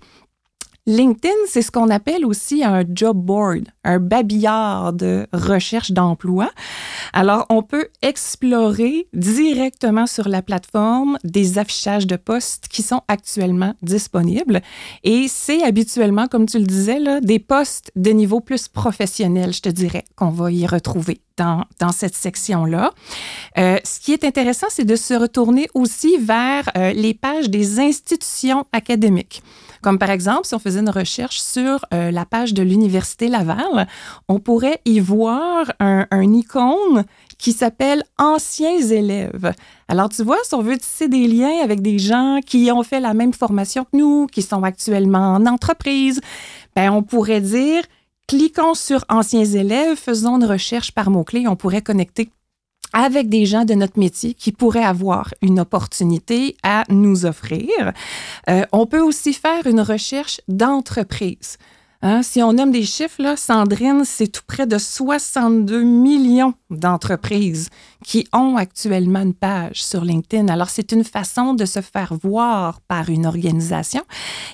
LinkedIn, 0.88 1.30
c'est 1.48 1.62
ce 1.62 1.70
qu'on 1.70 1.92
appelle 1.92 2.26
aussi 2.26 2.64
un 2.64 2.84
job 2.90 3.16
board, 3.16 3.66
un 3.84 4.00
babillard 4.00 4.94
de 4.94 5.28
recherche 5.32 5.92
d'emploi. 5.92 6.50
Alors, 7.14 7.46
on 7.50 7.62
peut 7.62 7.90
explorer 8.02 9.08
directement 9.14 10.08
sur 10.08 10.28
la 10.28 10.42
plateforme 10.42 11.20
des 11.24 11.60
affichages 11.60 12.08
de 12.08 12.16
postes 12.16 12.68
qui 12.68 12.82
sont 12.82 13.02
actuellement 13.08 13.76
disponibles. 13.84 14.62
Et 15.04 15.28
c'est 15.28 15.62
habituellement, 15.62 16.28
comme 16.28 16.48
tu 16.48 16.58
le 16.58 16.66
disais, 16.66 17.00
là, 17.00 17.22
des 17.22 17.38
postes 17.38 17.92
de 17.96 18.10
niveau 18.10 18.40
plus 18.40 18.68
professionnel, 18.68 19.54
je 19.54 19.62
te 19.62 19.70
dirais, 19.70 20.04
qu'on 20.16 20.30
va 20.30 20.52
y 20.52 20.66
retrouver 20.66 21.22
dans, 21.38 21.64
dans 21.80 21.92
cette 21.92 22.16
section-là. 22.16 22.92
Euh, 23.60 23.78
ce 23.84 24.00
qui 24.00 24.14
est 24.14 24.24
intéressant, 24.24 24.68
c'est 24.70 24.86
de 24.86 24.96
se 24.96 25.14
retourner 25.14 25.68
aussi 25.76 26.18
vers 26.18 26.70
euh, 26.76 26.92
les 26.94 27.14
pages 27.14 27.52
des 27.52 27.80
institutions 27.80 28.66
académiques. 28.74 29.44
Comme 29.82 29.98
par 29.98 30.12
exemple, 30.12 30.46
si 30.46 30.54
on 30.54 30.60
faisait 30.60 30.80
une 30.80 30.90
recherche 30.90 31.40
sur 31.40 31.86
euh, 31.94 32.12
la 32.12 32.26
page 32.26 32.54
de 32.54 32.62
l'Université 32.62 33.28
Laval, 33.28 33.88
on 34.28 34.40
pourrait 34.40 34.80
y 34.86 35.00
voir 35.00 35.72
un, 35.80 36.06
icône 36.34 37.04
qui 37.38 37.52
s'appelle 37.52 38.04
Anciens 38.18 38.80
élèves. 38.80 39.54
Alors, 39.88 40.10
tu 40.10 40.24
vois, 40.24 40.38
si 40.44 40.54
on 40.54 40.62
veut 40.62 40.78
tisser 40.78 41.08
des 41.08 41.28
liens 41.28 41.64
avec 41.64 41.82
des 41.82 41.98
gens 41.98 42.40
qui 42.46 42.72
ont 42.72 42.84
fait 42.84 43.00
la 43.00 43.14
même 43.14 43.34
formation 43.34 43.84
que 43.86 43.98
nous, 43.98 44.28
qui 44.28 44.44
sont 44.44 44.64
actuellement 44.64 45.34
en 45.34 45.46
entreprise, 45.48 46.22
ben, 46.76 46.92
on 46.92 47.02
pourrait 47.02 47.42
dire, 47.42 47.84
cliquons 48.28 48.76
sur 48.76 49.04
Anciens 49.10 49.46
élèves, 49.46 49.98
faisons 49.98 50.38
une 50.38 50.46
recherche 50.46 50.92
par 50.92 51.10
mots-clés, 51.10 51.48
on 51.48 51.56
pourrait 51.56 51.82
connecter 51.82 52.30
avec 52.94 53.30
des 53.30 53.46
gens 53.46 53.66
de 53.66 53.74
notre 53.74 54.00
métier 54.00 54.34
qui 54.34 54.52
pourraient 54.52 54.84
avoir 54.84 55.34
une 55.42 55.60
opportunité 55.60 56.56
à 56.64 56.84
nous 56.90 57.26
offrir. 57.26 57.94
Euh, 58.50 58.66
on 58.72 58.86
peut 58.86 59.02
aussi 59.02 59.34
faire 59.34 59.68
une 59.68 59.82
recherche 59.82 60.42
d'entreprise. 60.48 61.58
Hein, 62.04 62.24
si 62.24 62.42
on 62.42 62.54
nomme 62.54 62.72
des 62.72 62.84
chiffres, 62.84 63.22
là, 63.22 63.38
Sandrine, 63.38 64.04
c'est 64.06 64.28
tout 64.28 64.42
près 64.48 64.66
de 64.66 64.80
62 64.80 65.84
millions 65.84 66.56
d'entreprises 66.72 67.70
qui 68.04 68.28
ont 68.34 68.56
actuellement 68.56 69.22
une 69.22 69.36
page 69.36 69.84
sur 69.84 70.04
LinkedIn. 70.04 70.48
Alors, 70.48 70.70
c'est 70.70 70.92
une 70.92 71.04
façon 71.04 71.54
de 71.54 71.66
se 71.66 71.82
faire 71.82 72.14
voir 72.24 72.82
par 72.82 73.10
une 73.10 73.28
organisation. 73.28 74.02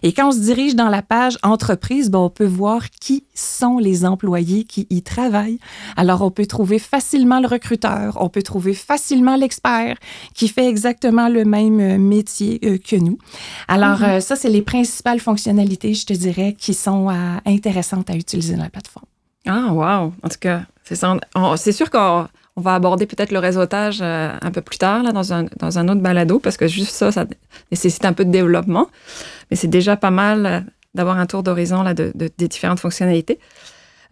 Et 0.03 0.11
quand 0.11 0.29
on 0.29 0.31
se 0.31 0.39
dirige 0.39 0.75
dans 0.75 0.89
la 0.89 1.01
page 1.01 1.37
entreprise, 1.43 2.09
ben, 2.09 2.19
on 2.19 2.29
peut 2.29 2.45
voir 2.45 2.89
qui 2.89 3.23
sont 3.33 3.77
les 3.77 4.05
employés 4.05 4.65
qui 4.65 4.85
y 4.89 5.01
travaillent. 5.01 5.59
Alors, 5.95 6.23
on 6.23 6.31
peut 6.31 6.47
trouver 6.47 6.79
facilement 6.79 7.39
le 7.39 7.47
recruteur, 7.47 8.17
on 8.19 8.29
peut 8.29 8.43
trouver 8.43 8.73
facilement 8.73 9.37
l'expert 9.37 9.95
qui 10.33 10.49
fait 10.49 10.67
exactement 10.67 11.29
le 11.29 11.45
même 11.45 11.79
euh, 11.79 11.97
métier 11.97 12.59
euh, 12.65 12.77
que 12.77 12.97
nous. 12.97 13.17
Alors, 13.69 13.99
mm-hmm. 13.99 14.17
euh, 14.17 14.19
ça, 14.19 14.35
c'est 14.35 14.49
les 14.49 14.61
principales 14.61 15.19
fonctionnalités, 15.19 15.93
je 15.93 16.05
te 16.05 16.13
dirais, 16.13 16.55
qui 16.57 16.73
sont 16.73 17.07
intéressantes 17.45 18.09
à 18.09 18.15
utiliser 18.15 18.55
dans 18.55 18.63
la 18.63 18.69
plateforme. 18.69 19.05
Ah, 19.47 19.71
wow! 19.71 20.13
En 20.23 20.29
tout 20.29 20.39
cas, 20.39 20.63
c'est 20.83 21.71
sûr 21.71 21.89
qu'on 21.89 22.27
on 22.55 22.61
va 22.61 22.75
aborder 22.75 23.05
peut-être 23.05 23.31
le 23.31 23.39
réseautage 23.39 23.99
euh, 24.01 24.31
un 24.41 24.51
peu 24.51 24.61
plus 24.61 24.77
tard 24.77 25.03
dans, 25.13 25.33
un, 25.33 25.45
autre 25.87 26.01
balado 26.01 26.39
parce 26.39 26.57
que 26.57 26.67
juste 26.67 26.91
ça, 26.91 27.11
ça 27.11 27.25
nécessite 27.71 28.03
un 28.05 28.13
peu 28.13 28.25
de 28.25 28.31
développement. 28.31 28.87
Mais 29.49 29.57
c'est 29.57 29.67
déjà 29.67 29.95
pas 29.95 30.11
mal 30.11 30.45
euh, 30.45 30.59
d'avoir 30.95 31.17
un 31.17 31.25
tour 31.25 31.43
d'horizon 31.43 31.83
de, 31.93 32.11
des 32.15 32.47
différentes 32.47 32.79
fonctionnalités. 32.79 33.39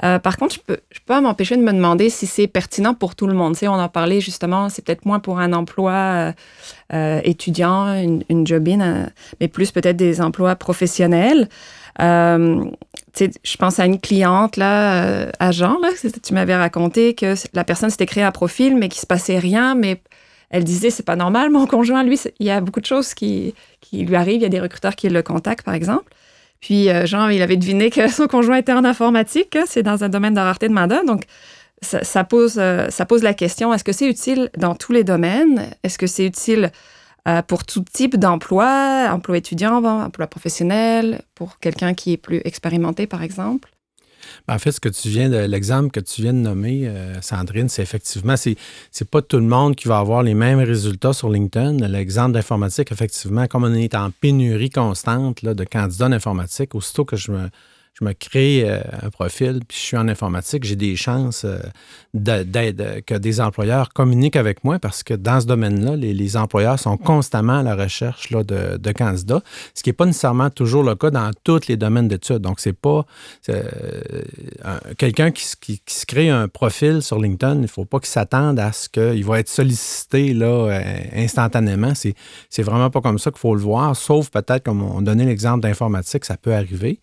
Euh, 0.04 0.20
par 0.20 0.38
contre, 0.38 0.56
je 0.56 0.60
peux, 0.60 0.78
je 0.92 1.22
m'empêcher 1.22 1.56
de 1.56 1.62
me 1.62 1.72
demander 1.72 2.10
si 2.10 2.28
c'est 2.28 2.48
pertinent 2.48 2.94
pour 2.94 3.16
tout 3.16 3.28
le 3.28 3.34
monde. 3.34 3.58
Tu 3.58 3.68
on 3.68 3.74
en 3.74 3.90
parlait 3.90 4.20
justement, 4.22 4.70
c'est 4.70 4.84
peut-être 4.84 5.06
moins 5.06 5.20
pour 5.20 5.40
un 5.40 5.54
emploi 5.54 6.34
étudiant, 7.24 7.94
une, 7.94 8.24
une 8.30 8.46
job-in, 8.46 9.08
mais 9.40 9.48
plus 9.48 9.72
peut-être 9.72 9.98
des 9.98 10.22
emplois 10.22 10.56
professionnels. 10.56 11.50
Euh, 12.02 12.66
je 13.18 13.58
pense 13.58 13.80
à 13.80 13.86
une 13.86 14.00
cliente, 14.00 14.58
là, 14.58 15.30
agent, 15.40 15.78
là, 15.82 15.90
tu 16.22 16.34
m'avais 16.34 16.56
raconté 16.56 17.14
que 17.14 17.34
la 17.54 17.64
personne 17.64 17.90
s'était 17.90 18.06
créé 18.06 18.24
un 18.24 18.32
profil, 18.32 18.76
mais 18.76 18.90
qu'il 18.90 19.00
se 19.00 19.06
passait 19.06 19.40
rien, 19.40 19.74
mais 19.74 20.02
elle 20.50 20.64
disait, 20.64 20.90
c'est 20.90 21.04
pas 21.04 21.16
normal, 21.16 21.50
mon 21.50 21.66
conjoint, 21.66 22.04
lui, 22.04 22.20
il 22.40 22.46
y 22.46 22.50
a 22.52 22.62
beaucoup 22.62 22.80
de 22.80 22.86
choses 22.86 23.14
qui, 23.14 23.54
lui 23.94 24.16
arrivent. 24.16 24.38
Il 24.38 24.44
y 24.44 24.46
a 24.46 24.50
des 24.50 24.60
recruteurs 24.60 24.96
qui 24.96 25.10
le 25.10 25.22
contactent, 25.22 25.66
par 25.66 25.74
exemple. 25.74 26.14
Puis, 26.60 26.90
euh, 26.90 27.06
Jean, 27.06 27.30
il 27.30 27.42
avait 27.42 27.58
deviné 27.58 27.90
que 27.90 28.08
son 28.10 28.28
conjoint 28.28 28.58
était 28.58 28.74
en 28.74 28.84
informatique. 28.84 29.56
Hein, 29.56 29.64
c'est 29.68 29.84
dans 29.84 30.04
un 30.04 30.10
domaine 30.10 30.34
de 30.34 30.40
rareté 30.40 30.68
de. 30.68 31.06
Donc, 31.06 31.24
ça, 31.82 32.24
pose, 32.24 32.56
euh, 32.58 32.90
ça 32.90 33.06
pose 33.06 33.22
la 33.22 33.34
question, 33.34 33.74
est-ce 33.74 33.84
que 33.84 33.92
c'est 33.92 34.08
utile 34.08 34.50
dans 34.58 34.76
tous 34.76 34.92
les 34.92 35.04
domaines? 35.04 35.68
Est-ce 35.84 35.98
que 35.98 36.08
c'est 36.08 36.26
utile 36.26 36.72
euh, 37.28 37.42
pour 37.42 37.66
tout 37.66 37.84
type 37.92 38.18
d'emploi, 38.18 39.10
emploi 39.12 39.38
étudiant, 39.38 39.84
emploi 39.84 40.28
professionnel, 40.28 41.22
pour 41.34 41.60
quelqu'un 41.60 41.94
qui 41.94 42.14
est 42.14 42.18
plus 42.18 42.42
expérimenté, 42.46 43.08
par 43.08 43.24
exemple? 43.24 43.72
Ben, 44.48 44.56
en 44.56 44.60
fait, 44.60 44.72
ce 44.72 44.80
que 44.80 44.90
tu 44.90 45.10
viens 45.10 45.30
de 45.30 45.38
l'exemple 45.38 45.92
que 45.92 46.00
tu 46.00 46.22
viens 46.22 46.34
de 46.34 46.40
nommer, 46.40 46.88
euh, 46.88 47.22
Sandrine, 47.22 47.70
c'est 47.70 47.82
effectivement, 47.82 48.38
c'est, 48.38 48.56
c'est 48.92 49.10
pas 49.10 49.22
tout 49.22 49.38
le 49.38 49.44
monde 49.44 49.76
qui 49.76 49.88
va 49.88 50.00
avoir 50.00 50.24
les 50.24 50.34
mêmes 50.34 50.60
résultats 50.60 51.14
sur 51.14 51.30
LinkedIn. 51.30 51.88
L'exemple 51.88 52.34
d'informatique, 52.34 52.92
effectivement, 52.92 53.48
comme 53.48 53.64
on 53.64 53.74
est 53.74 53.96
en 53.96 54.12
pénurie 54.12 54.70
constante 54.70 55.42
là, 55.42 55.54
de 55.54 55.64
candidats 55.64 56.08
en 56.08 56.12
informatique, 56.12 56.76
aussitôt 56.76 57.06
que 57.06 57.16
je 57.16 57.32
me 57.32 57.50
je 57.98 58.04
me 58.04 58.12
crée 58.12 58.70
euh, 58.70 58.82
un 59.04 59.10
profil, 59.10 59.62
puis 59.66 59.78
je 59.78 59.84
suis 59.84 59.98
en 59.98 60.10
informatique, 60.10 60.66
j'ai 60.66 60.76
des 60.76 60.98
chances 60.98 61.46
euh, 61.46 61.60
d'aide, 62.14 63.04
que 63.06 63.16
des 63.16 63.40
employeurs 63.40 63.94
communiquent 63.94 64.36
avec 64.36 64.66
moi 64.66 64.80
parce 64.80 65.02
que 65.02 65.14
dans 65.14 65.40
ce 65.40 65.46
domaine-là, 65.46 65.96
les, 65.96 66.36
employeurs 66.36 66.78
sont 66.78 66.98
constamment 66.98 67.60
à 67.60 67.64
la 67.64 67.76
recherche 67.76 68.32
là, 68.32 68.44
de, 68.44 68.92
candidats, 68.92 69.42
ce 69.74 69.82
qui 69.82 69.90
n'est 69.90 69.94
pas 69.94 70.06
nécessairement 70.06 70.50
toujours 70.50 70.84
le 70.84 70.96
cas 70.96 71.10
dans 71.10 71.32
tous 71.46 71.68
les 71.68 71.78
domaines 71.78 72.10
d'études. 72.10 72.40
Donc, 72.40 72.60
c'est 72.60 72.74
pas 72.74 73.06
euh, 73.48 73.64
quelqu'un 74.98 75.32
qui, 75.32 75.46
se 75.46 76.06
crée 76.06 76.30
un 76.30 76.50
profil 76.50 77.02
sur 77.02 77.20
LinkedIn, 77.20 77.56
il 77.56 77.62
ne 77.62 77.68
faut 77.68 77.86
pas 77.86 78.00
qu'il 78.00 78.10
s'attende 78.10 78.60
à 78.60 78.74
ce 78.74 78.90
qu'il 78.90 79.24
va 79.24 79.40
être 79.40 79.48
sollicité 79.48 80.34
là, 80.34 80.82
instantanément. 81.14 81.94
C'est 81.96 82.64
vraiment 82.64 82.90
pas 82.90 83.00
comme 83.00 83.20
ça 83.20 83.32
qu'il 83.32 83.40
faut 83.40 83.56
le 83.56 83.62
voir, 83.62 83.96
sauf 83.96 84.30
peut-être, 84.30 84.64
comme 84.64 84.82
on 84.82 85.02
donnait 85.02 85.26
l'exemple 85.26 85.62
d'informatique, 85.62 86.26
ça 86.26 86.36
peut 86.36 86.54
arriver. 86.54 87.00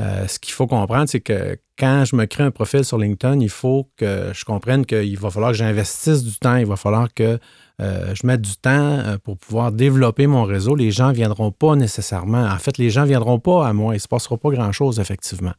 Euh, 0.00 0.26
ce 0.26 0.38
qu'il 0.38 0.54
faut 0.54 0.66
comprendre, 0.66 1.08
c'est 1.08 1.20
que 1.20 1.58
quand 1.78 2.04
je 2.04 2.16
me 2.16 2.24
crée 2.24 2.44
un 2.44 2.50
profil 2.50 2.84
sur 2.84 2.98
LinkedIn, 2.98 3.40
il 3.40 3.50
faut 3.50 3.88
que 3.96 4.30
je 4.32 4.44
comprenne 4.44 4.86
qu'il 4.86 5.18
va 5.18 5.30
falloir 5.30 5.52
que 5.52 5.58
j'investisse 5.58 6.24
du 6.24 6.34
temps, 6.38 6.56
il 6.56 6.66
va 6.66 6.76
falloir 6.76 7.12
que 7.12 7.38
euh, 7.80 8.14
je 8.14 8.26
mette 8.26 8.40
du 8.40 8.56
temps 8.56 8.70
euh, 8.70 9.18
pour 9.18 9.36
pouvoir 9.36 9.70
développer 9.72 10.26
mon 10.26 10.44
réseau. 10.44 10.74
Les 10.74 10.90
gens 10.90 11.08
ne 11.08 11.14
viendront 11.14 11.50
pas 11.50 11.76
nécessairement. 11.76 12.44
En 12.44 12.58
fait, 12.58 12.78
les 12.78 12.90
gens 12.90 13.02
ne 13.02 13.08
viendront 13.08 13.38
pas 13.38 13.66
à 13.66 13.72
moi. 13.72 13.94
Il 13.94 13.96
ne 13.96 14.00
se 14.00 14.08
passera 14.08 14.38
pas 14.38 14.50
grand-chose, 14.50 14.98
effectivement. 14.98 15.54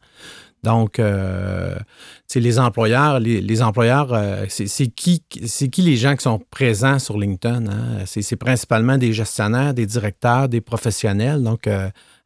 Donc, 0.62 0.98
les 0.98 2.58
employeurs, 2.58 3.20
les, 3.20 3.62
employeurs, 3.62 4.18
c'est 4.48 4.86
qui, 4.86 5.22
qui 5.28 5.82
les 5.82 5.96
gens 5.96 6.16
qui 6.16 6.22
sont 6.22 6.40
présents 6.50 6.98
sur 6.98 7.18
LinkedIn? 7.18 7.66
Hein? 7.66 8.04
C'est 8.06 8.36
principalement 8.36 8.96
des 8.96 9.12
gestionnaires, 9.12 9.74
des 9.74 9.84
directeurs, 9.84 10.48
des 10.48 10.62
professionnels. 10.62 11.42
Donc, 11.42 11.68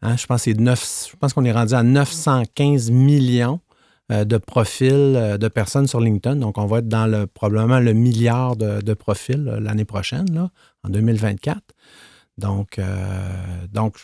Hein, 0.02 0.16
je 0.16 0.26
pense 0.26 1.32
qu'on 1.32 1.44
est 1.44 1.52
rendu 1.52 1.74
à 1.74 1.82
915 1.82 2.90
millions 2.90 3.60
euh, 4.10 4.24
de 4.24 4.38
profils 4.38 4.90
euh, 4.90 5.36
de 5.36 5.48
personnes 5.48 5.86
sur 5.86 6.00
LinkedIn. 6.00 6.36
Donc, 6.36 6.56
on 6.56 6.64
va 6.64 6.78
être 6.78 6.88
dans 6.88 7.06
le, 7.06 7.26
probablement 7.26 7.78
le 7.78 7.92
milliard 7.92 8.56
de, 8.56 8.94
profils 8.94 9.46
euh, 9.46 9.60
l'année 9.60 9.84
prochaine, 9.84 10.32
là, 10.32 10.50
en 10.82 10.88
2024. 10.88 11.60
Donc, 12.38 12.80
donc 13.72 13.96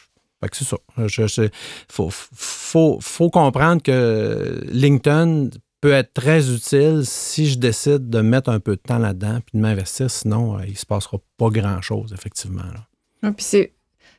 c'est 0.53 0.65
ça. 0.65 0.77
Il 0.99 1.51
faut, 1.89 3.31
comprendre 3.31 3.81
que 3.81 4.61
LinkedIn 4.73 5.51
peut 5.81 5.93
être 5.93 6.13
très 6.13 6.53
utile 6.53 7.03
si 7.05 7.47
je 7.47 7.59
décide 7.59 8.11
de 8.11 8.21
mettre 8.21 8.51
un 8.51 8.59
peu 8.59 8.73
de 8.73 8.81
temps 8.83 8.99
là-dedans 8.99 9.39
puis 9.47 9.57
de 9.57 9.63
m'investir. 9.63 10.11
Sinon, 10.11 10.59
il 10.65 10.73
ne 10.73 10.77
se 10.77 10.85
passera 10.85 11.19
pas 11.39 11.49
grand-chose, 11.49 12.13
effectivement. 12.13 12.65
Là. 13.23 13.33
puis 13.33 13.45
c'est 13.45 13.73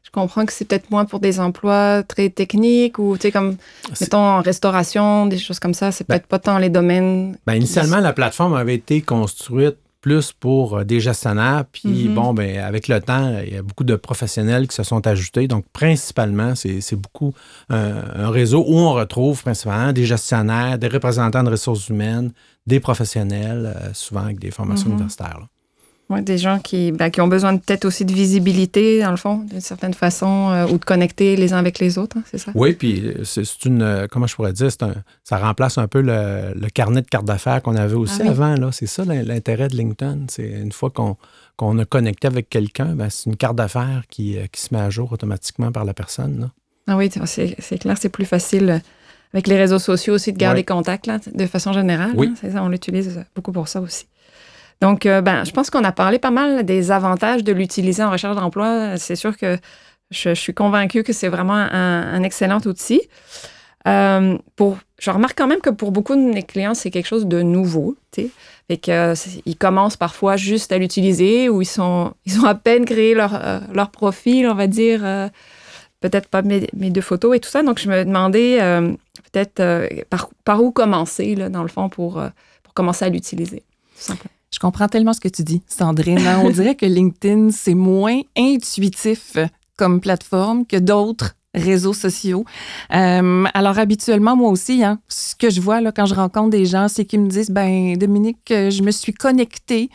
je 0.05 0.12
comprends 0.12 0.45
que 0.45 0.53
c'est 0.53 0.65
peut-être 0.65 0.91
moins 0.91 1.05
pour 1.05 1.19
des 1.19 1.39
emplois 1.39 2.03
très 2.03 2.29
techniques 2.29 3.00
ou, 3.00 3.17
tu 3.17 3.24
sais, 3.24 3.31
comme, 3.31 3.57
mettons, 4.00 4.17
en 4.17 4.41
restauration, 4.41 5.25
des 5.25 5.39
choses 5.39 5.59
comme 5.59 5.74
ça. 5.74 5.91
C'est 5.91 6.07
ben 6.07 6.15
peut-être 6.15 6.27
pas 6.27 6.38
tant 6.38 6.59
les 6.59 6.69
domaines. 6.69 7.38
Ben, 7.47 7.55
initialement, 7.55 8.00
la 8.00 8.13
plateforme 8.13 8.53
avait 8.53 8.75
été 8.75 9.01
construite 9.01 9.77
plus 10.01 10.31
pour 10.31 10.77
euh, 10.77 10.83
des 10.83 11.00
gestionnaires. 11.00 11.65
Puis, 11.71 11.89
mm-hmm. 11.89 12.13
bon, 12.13 12.35
ben, 12.35 12.59
avec 12.59 12.88
le 12.88 13.01
temps, 13.01 13.35
il 13.43 13.55
y 13.55 13.57
a 13.57 13.63
beaucoup 13.63 13.83
de 13.83 13.95
professionnels 13.95 14.67
qui 14.67 14.75
se 14.75 14.83
sont 14.83 15.07
ajoutés. 15.07 15.47
Donc, 15.47 15.65
principalement, 15.74 16.53
c'est 16.53 16.95
beaucoup 16.95 17.33
un 17.69 18.29
réseau 18.29 18.63
où 18.67 18.77
on 18.77 18.93
retrouve 18.93 19.41
principalement 19.41 19.91
des 19.91 20.05
gestionnaires, 20.05 20.77
des 20.77 20.88
représentants 20.88 21.41
de 21.41 21.50
ressources 21.50 21.89
humaines, 21.89 22.31
des 22.67 22.79
professionnels, 22.79 23.74
euh, 23.75 23.89
souvent 23.93 24.25
avec 24.25 24.38
des 24.38 24.51
formations 24.51 24.89
mm-hmm. 24.89 24.93
universitaires. 24.93 25.47
Oui, 26.09 26.21
des 26.21 26.38
gens 26.38 26.59
qui, 26.59 26.91
ben, 26.91 27.09
qui 27.09 27.19
ont 27.19 27.27
besoin 27.27 27.57
peut-être 27.57 27.85
aussi 27.85 28.05
de 28.05 28.13
visibilité, 28.13 29.01
dans 29.01 29.09
le 29.09 29.17
fond, 29.17 29.38
d'une 29.38 29.59
certaine 29.59 29.95
façon, 29.95 30.51
euh, 30.51 30.67
ou 30.67 30.77
de 30.77 30.85
connecter 30.85 31.35
les 31.35 31.51
uns 31.51 31.57
avec 31.57 31.79
les 31.79 31.97
autres, 31.97 32.17
hein, 32.19 32.24
c'est 32.29 32.38
ça? 32.38 32.51
Oui, 32.53 32.74
puis 32.74 33.12
c'est 33.24 33.65
une, 33.65 33.81
euh, 33.81 34.05
comment 34.09 34.27
je 34.27 34.35
pourrais 34.35 34.53
dire, 34.53 34.69
un, 34.81 34.93
ça 35.24 35.38
remplace 35.39 35.79
un 35.79 35.88
peu 35.88 36.01
le, 36.01 36.53
carnet 36.69 37.01
de 37.01 37.07
carte 37.07 37.25
d'affaires 37.25 37.59
qu'on 37.63 37.75
avait 37.75 37.95
aussi 37.95 38.21
ah 38.24 38.29
avant. 38.29 38.55
Là. 38.55 38.69
C'est 38.71 38.85
ça 38.85 39.03
l'intérêt 39.03 39.67
de 39.67 39.75
LinkedIn. 39.75 40.25
C'est 40.29 40.47
une 40.47 40.71
fois 40.71 40.91
qu'on, 40.91 41.17
qu'on 41.57 41.79
a 41.79 41.85
connecté 41.85 42.27
avec 42.27 42.50
quelqu'un, 42.50 42.95
ben, 42.95 43.09
c'est 43.09 43.27
une 43.27 43.35
carte 43.35 43.55
d'affaires 43.55 44.03
qui, 44.07 44.38
euh, 44.38 44.45
qui, 44.51 44.62
se 44.62 44.75
met 44.75 44.81
à 44.81 44.91
jour 44.91 45.12
automatiquement 45.12 45.71
par 45.71 45.85
la 45.85 45.95
personne. 45.95 46.39
Là. 46.39 46.51
Ah 46.88 46.97
oui, 46.97 47.09
c'est, 47.25 47.79
clair, 47.79 47.97
c'est 48.00 48.09
plus 48.09 48.25
facile 48.25 48.79
avec 49.33 49.47
les 49.47 49.57
réseaux 49.57 49.79
sociaux 49.79 50.13
aussi 50.13 50.31
de 50.31 50.38
garder 50.38 50.63
contact 50.63 51.07
là, 51.07 51.19
de 51.33 51.47
façon 51.47 51.74
générale. 51.74 52.12
Oui. 52.15 52.27
Hein, 52.27 52.35
c'est 52.39 52.51
ça, 52.51 52.63
on 52.63 52.69
l'utilise 52.69 53.25
beaucoup 53.33 53.51
pour 53.51 53.67
ça 53.67 53.81
aussi. 53.81 54.05
Donc, 54.82 55.05
euh, 55.05 55.22
ben, 55.22 55.44
je 55.46 55.51
pense 55.51 55.70
qu'on 55.70 55.84
a 55.84 55.91
parlé 55.91 56.20
pas 56.20 56.32
mal 56.32 56.63
des 56.63 56.91
avantages 56.91 57.44
de 57.44 57.53
l'utiliser 57.53 58.03
en 58.03 58.12
recherche 58.12 58.36
d'emploi. 58.36 58.98
C'est 58.98 59.15
sûr 59.15 59.38
que 59.38 59.58
je, 60.12 60.34
suis 60.34 60.53
convaincue 60.53 61.03
que 61.03 61.13
c'est 61.13 61.29
vraiment 61.29 61.53
un, 61.55 62.24
excellent 62.24 62.60
outil. 62.65 63.01
Euh, 63.88 64.38
pour, 64.55 64.77
je 65.00 65.12
remarque 65.12 65.38
quand 65.38 65.48
même 65.48 65.62
que 65.62 65.70
pour 65.70 65.91
beaucoup 65.91 66.15
de 66.15 66.22
mes 66.22 66.44
clients, 66.44 66.74
c'est 66.74 66.91
quelque 66.91 67.08
chose 67.08 67.25
de 67.25 67.41
nouveau. 67.41 67.96
Et 68.67 68.77
qu'ils 68.77 69.58
commencent 69.60 69.98
parfois 69.98 70.38
juste 70.38 70.72
à 70.72 70.77
l'utiliser 70.77 71.50
ou 71.50 71.62
ils, 71.62 71.67
sont, 71.67 72.13
ils 72.25 72.39
ont 72.39 72.46
à 72.46 72.55
peine 72.55 72.86
créé 72.86 73.13
leur, 73.13 73.34
euh, 73.36 73.86
profil, 73.91 74.48
on 74.48 74.55
va 74.55 74.67
dire, 74.67 75.01
peut-être 76.01 76.27
pas 76.27 76.41
mes, 76.41 76.67
deux 76.74 77.01
photos 77.01 77.36
et 77.36 77.39
tout 77.39 77.50
ça. 77.50 77.63
Donc, 77.63 77.79
je 77.79 77.89
me 77.89 78.03
demandais 78.03 78.60
peut-être 79.32 79.88
par, 80.44 80.63
où 80.63 80.72
commencer, 80.72 81.36
dans 81.36 81.63
le 81.63 81.70
fond, 81.70 81.88
pour, 81.88 82.22
pour 82.63 82.74
commencer 82.74 83.05
à 83.05 83.10
l'utiliser, 83.10 83.63
tout 83.96 84.01
simplement. 84.01 84.35
Je 84.55 84.59
comprends 84.59 84.88
tellement 84.88 85.12
ce 85.12 85.19
que 85.19 85.27
tu 85.27 85.43
dis, 85.43 85.62
Sandrine. 85.67 86.25
Hein. 86.25 86.41
On 86.45 86.50
dirait 86.50 86.75
que 86.75 86.85
LinkedIn, 86.85 87.51
c'est 87.51 87.74
moins 87.74 88.21
intuitif 88.38 89.35
comme 89.75 90.00
plateforme 90.00 90.65
que 90.65 90.77
d'autres 90.77 91.35
réseaux 91.53 91.91
sociaux. 91.91 92.45
Euh, 92.93 93.43
alors 93.53 93.79
habituellement, 93.79 94.38
moi 94.38 94.50
aussi, 94.50 94.81
hein, 94.81 95.00
ce 95.09 95.35
que 95.35 95.50
je 95.50 95.59
vois 95.59 95.81
là, 95.81 95.91
quand 95.91 96.05
je 96.05 96.15
rencontre 96.15 96.51
des 96.51 96.65
gens, 96.65 96.88
c'est 96.88 97.03
qu'ils 97.03 97.19
me 97.19 97.27
disent, 97.27 97.51
ben 97.51 97.97
Dominique, 97.97 98.50
euh, 98.51 98.69
je 98.69 98.81
me 98.81 98.91
suis 98.91 99.13
connectée, 99.13 99.89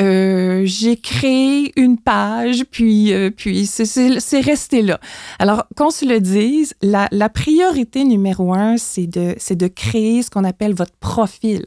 euh, 0.00 0.62
j'ai 0.64 0.96
créé 0.96 1.70
une 1.76 1.98
page, 1.98 2.64
puis, 2.70 3.12
puis 3.36 3.66
c'est 3.66 4.40
resté 4.40 4.80
là. 4.80 4.98
Alors 5.38 5.64
qu'on 5.76 5.90
se 5.90 6.06
le 6.06 6.20
dise, 6.20 6.72
la, 6.80 7.28
priorité 7.28 8.04
numéro 8.04 8.54
un, 8.54 8.78
c'est 8.78 9.06
de, 9.06 9.36
de 9.54 9.66
créer 9.66 10.22
ce 10.22 10.30
qu'on 10.30 10.44
appelle 10.44 10.74
votre 10.74 10.96
profil 10.98 11.66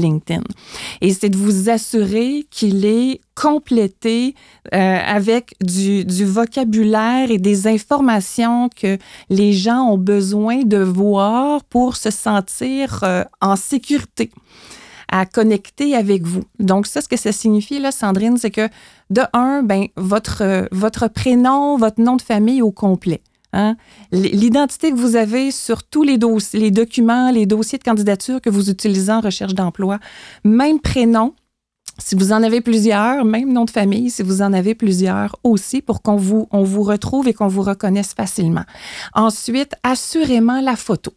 LinkedIn. 0.00 0.42
Et 1.00 1.12
c'est 1.12 1.28
de 1.28 1.36
vous 1.36 1.70
assurer 1.70 2.46
qu'il 2.50 2.84
est 2.84 3.20
complété 3.34 4.34
euh, 4.74 4.98
avec 5.06 5.54
du, 5.62 6.04
vocabulaire 6.24 7.30
et 7.30 7.38
des 7.38 7.66
informations 7.66 8.68
que 8.68 8.98
les 9.30 9.52
gens 9.52 9.88
ont 9.90 9.98
besoin 9.98 10.62
de 10.62 10.78
voir 10.78 11.64
pour 11.64 11.96
se 11.96 12.10
sentir 12.10 13.00
euh, 13.02 13.24
en 13.40 13.56
sécurité 13.56 14.30
à 15.10 15.26
connecter 15.26 15.94
avec 15.94 16.22
vous. 16.22 16.44
Donc, 16.58 16.86
ça, 16.86 17.02
ce 17.02 17.08
que 17.08 17.18
ça 17.18 17.32
signifie, 17.32 17.78
là, 17.78 17.92
Sandrine, 17.92 18.38
c'est 18.38 18.50
que 18.50 18.68
de 19.10 19.20
un, 19.34 19.62
ben, 19.62 19.86
votre, 19.96 20.68
votre 20.72 21.08
prénom, 21.08 21.76
votre 21.76 22.00
nom 22.00 22.16
de 22.16 22.22
famille 22.22 22.62
au 22.62 22.72
complet. 22.72 23.20
Hein? 23.52 23.76
L'identité 24.12 24.90
que 24.90 24.96
vous 24.96 25.16
avez 25.16 25.50
sur 25.50 25.82
tous 25.82 26.02
les, 26.02 26.18
les 26.54 26.70
documents, 26.70 27.30
les 27.30 27.46
dossiers 27.46 27.78
de 27.78 27.84
candidature 27.84 28.40
que 28.40 28.50
vous 28.50 28.70
utilisez 28.70 29.12
en 29.12 29.20
recherche 29.20 29.54
d'emploi, 29.54 29.98
même 30.44 30.80
prénom, 30.80 31.34
si 31.98 32.14
vous 32.14 32.32
en 32.32 32.42
avez 32.42 32.60
plusieurs, 32.60 33.24
même 33.24 33.52
nom 33.52 33.64
de 33.64 33.70
famille, 33.70 34.10
si 34.10 34.22
vous 34.22 34.40
en 34.40 34.52
avez 34.52 34.74
plusieurs 34.74 35.36
aussi, 35.44 35.82
pour 35.82 36.02
qu'on 36.02 36.16
vous, 36.16 36.48
on 36.50 36.62
vous 36.62 36.82
retrouve 36.82 37.28
et 37.28 37.34
qu'on 37.34 37.48
vous 37.48 37.62
reconnaisse 37.62 38.14
facilement. 38.14 38.64
Ensuite, 39.14 39.74
assurément 39.82 40.60
la 40.60 40.76
photo. 40.76 41.12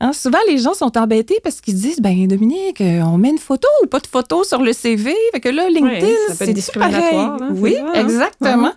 Hein, 0.00 0.12
souvent, 0.12 0.38
les 0.48 0.58
gens 0.58 0.74
sont 0.74 0.96
embêtés 0.96 1.40
parce 1.42 1.60
qu'ils 1.60 1.76
se 1.76 1.82
disent, 1.82 2.00
ben 2.00 2.26
Dominique, 2.28 2.80
on 2.80 3.18
met 3.18 3.30
une 3.30 3.38
photo 3.38 3.66
ou 3.82 3.86
pas 3.86 3.98
de 3.98 4.06
photo 4.06 4.44
sur 4.44 4.62
le 4.62 4.72
CV? 4.72 5.12
Fait 5.32 5.40
que 5.40 5.48
là, 5.48 5.68
LinkedIn, 5.68 6.34
c'est 6.34 6.72
pareil. 6.72 7.16
Hein, 7.16 7.36
oui, 7.56 7.76
hein? 7.78 7.92
exactement. 7.94 8.72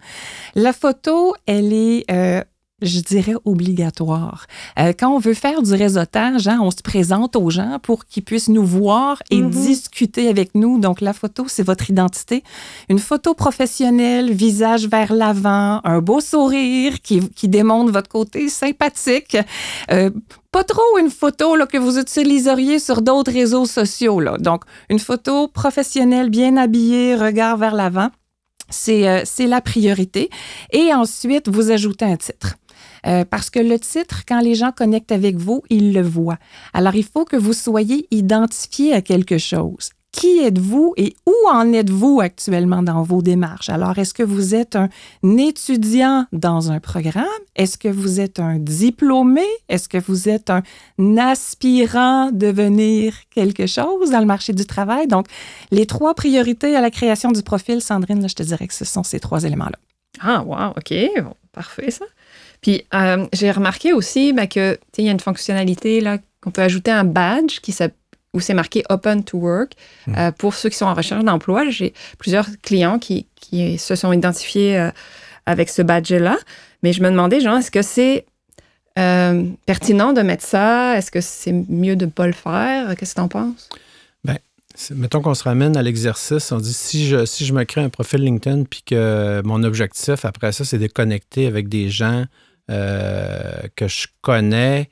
La 0.56 0.74
photo, 0.74 1.36
elle 1.46 1.72
est 1.74 2.12
euh, 2.12 2.42
je 2.82 3.00
dirais 3.00 3.36
obligatoire. 3.46 4.46
Euh, 4.80 4.94
quand 4.98 5.10
on 5.14 5.20
veut 5.20 5.34
faire 5.34 5.62
du 5.62 5.74
réseautage, 5.74 6.48
hein, 6.48 6.60
on 6.62 6.72
se 6.72 6.82
présente 6.84 7.36
aux 7.36 7.50
gens 7.50 7.78
pour 7.82 8.06
qu'ils 8.06 8.24
puissent 8.24 8.50
nous 8.50 8.66
voir 8.66 9.22
et 9.30 9.42
Mhm. 9.42 9.50
discuter 9.50 10.28
avec 10.28 10.56
nous. 10.56 10.80
Donc, 10.80 11.02
la 11.02 11.14
photo, 11.14 11.46
c'est 11.48 11.64
votre 11.64 11.90
identité. 11.90 12.44
Une 12.90 13.00
photo 13.00 13.34
professionnelle, 13.34 14.32
visage 14.32 14.88
vers 14.88 15.14
l'avant, 15.14 15.82
un 15.84 16.00
beau 16.02 16.20
sourire 16.22 17.02
qui, 17.02 17.22
qui 17.30 17.48
démontre 17.48 17.92
votre 17.92 18.10
côté 18.10 18.50
sympathique. 18.50 19.38
Euh, 19.92 20.10
pas 20.52 20.64
trop 20.64 20.98
une 21.00 21.10
photo 21.10 21.56
là, 21.56 21.66
que 21.66 21.78
vous 21.78 21.98
utiliseriez 21.98 22.80
sur 22.80 23.02
d'autres 23.02 23.32
réseaux 23.32 23.66
sociaux. 23.66 24.20
Là. 24.20 24.38
Donc, 24.38 24.64
une 24.90 25.00
photo 25.00 25.48
professionnelle, 25.48 26.30
bien 26.30 26.58
habillée, 26.58 27.16
regard 27.16 27.58
vers 27.58 27.74
l'avant. 27.76 28.10
C'est 28.70 29.08
euh, 29.08 29.22
c'est 29.26 29.48
la 29.48 29.60
priorité. 29.60 30.30
Et 30.72 30.94
ensuite, 30.94 31.50
vous 31.50 31.72
ajoutez 31.72 32.06
un 32.06 32.16
titre. 32.16 32.56
Euh, 33.08 33.26
parce 33.26 33.50
que 33.50 33.60
le 33.60 33.80
titre, 33.80 34.24
quand 34.28 34.42
les 34.42 34.56
gens 34.56 34.72
connectent 34.72 35.12
avec 35.12 35.38
vous, 35.38 35.64
ils 35.70 35.94
le 35.94 36.02
voient. 36.02 36.38
Alors, 36.74 36.96
il 36.96 37.06
faut 37.06 37.26
que 37.26 37.38
vous 37.38 37.54
soyez 37.54 38.08
identifié 38.12 38.94
à 38.94 39.02
quelque 39.02 39.38
chose. 39.38 39.92
Qui 40.12 40.40
êtes-vous 40.40 40.94
et 40.98 41.16
où 41.26 41.34
en 41.50 41.72
êtes-vous 41.72 42.20
actuellement 42.20 42.84
dans 42.84 43.02
vos 43.02 43.22
démarches? 43.22 43.70
Alors, 43.70 43.98
est-ce 43.98 44.14
que 44.14 44.24
vous 44.24 44.56
êtes 44.56 44.76
un 44.76 44.90
étudiant 45.38 46.26
dans 46.34 46.70
un 46.70 46.82
programme? 46.82 47.24
Est-ce 47.56 47.78
que 47.78 47.88
vous 47.88 48.20
êtes 48.20 48.40
un 48.40 48.60
diplômé? 48.60 49.46
Est-ce 49.70 49.88
que 49.88 49.98
vous 49.98 50.28
êtes 50.28 50.50
un 50.50 50.64
aspirant 51.18 52.30
devenir 52.32 53.14
quelque 53.30 53.68
chose 53.68 54.12
dans 54.12 54.20
le 54.20 54.26
marché 54.26 54.52
du 54.52 54.66
travail? 54.66 55.08
Donc, 55.08 55.28
les 55.72 55.86
trois 55.86 56.14
priorités 56.14 56.76
à 56.76 56.82
la 56.82 56.92
création 56.92 57.32
du 57.32 57.42
profil, 57.42 57.82
Sandrine, 57.82 58.28
je 58.28 58.36
te 58.36 58.44
dirais 58.44 58.68
que 58.68 58.74
ce 58.74 58.84
sont 58.84 59.04
ces 59.04 59.22
trois 59.22 59.46
éléments-là. 59.46 59.80
Ah, 60.20 60.44
wow, 60.44 60.74
OK. 60.76 60.94
Parfait, 61.54 61.90
ça. 61.90 62.06
Puis, 62.62 62.86
euh, 62.94 63.26
j'ai 63.34 63.52
remarqué 63.52 63.94
aussi 63.94 64.34
ben, 64.34 64.48
que, 64.48 64.74
tu 64.76 64.80
sais, 64.96 65.02
il 65.02 65.06
y 65.06 65.10
a 65.10 65.12
une 65.12 65.20
fonctionnalité 65.20 66.00
là 66.02 66.20
qu'on 66.42 66.52
peut 66.52 66.62
ajouter 66.62 66.92
un 66.92 67.04
badge 67.04 67.60
qui 67.60 67.76
où 68.34 68.40
c'est 68.40 68.54
marqué 68.54 68.84
Open 68.90 69.24
to 69.24 69.38
Work. 69.38 69.74
Euh, 70.08 70.32
pour 70.32 70.54
ceux 70.54 70.70
qui 70.70 70.78
sont 70.78 70.86
en 70.86 70.94
recherche 70.94 71.24
d'emploi, 71.24 71.70
j'ai 71.70 71.94
plusieurs 72.18 72.48
clients 72.62 72.98
qui, 72.98 73.26
qui 73.36 73.78
se 73.78 73.96
sont 73.96 74.14
identifiés 74.14 74.80
euh, 74.80 74.90
avec 75.46 75.70
ce 75.70 75.82
badge-là. 75.82 76.38
Mais 76.82 76.94
je 76.94 77.04
me 77.04 77.10
demandais, 77.10 77.42
genre, 77.42 77.58
est-ce 77.58 77.72
que 77.72 77.82
c'est 77.82 78.26
pertinent 79.66 80.14
de 80.14 80.22
mettre 80.22 80.46
ça? 80.46 80.98
Est-ce 80.98 81.12
que 81.12 81.22
c'est 81.22 81.52
mieux 81.52 81.96
de 81.96 82.06
ne 82.06 82.12
pas 82.12 82.28
le 82.28 82.34
faire? 82.34 82.96
Qu'est-ce 82.96 83.12
que 83.12 83.20
tu 83.20 83.22
en 83.22 83.28
penses? 83.28 83.70
C'est- 84.76 84.96
Mettons 84.96 85.22
qu'on 85.22 85.34
se 85.34 85.44
ramène 85.44 85.76
à 85.76 85.82
l'exercice, 85.84 86.52
on 86.52 86.58
dit 86.58 86.74
si 86.74 87.06
je, 87.06 87.26
si 87.26 87.46
je 87.46 87.54
me 87.54 87.64
crée 87.66 87.82
un 87.82 87.90
profil 87.90 88.22
LinkedIn 88.22 88.64
puis 88.64 88.82
que 88.86 89.42
mon 89.44 89.64
objectif 89.64 90.24
après 90.24 90.52
ça, 90.54 90.64
c'est 90.64 90.78
de 90.78 90.88
connecter 90.88 91.46
avec 91.48 91.68
des 91.68 91.90
gens 91.90 92.24
que 93.76 93.88
je 93.88 94.08
connais, 94.22 94.90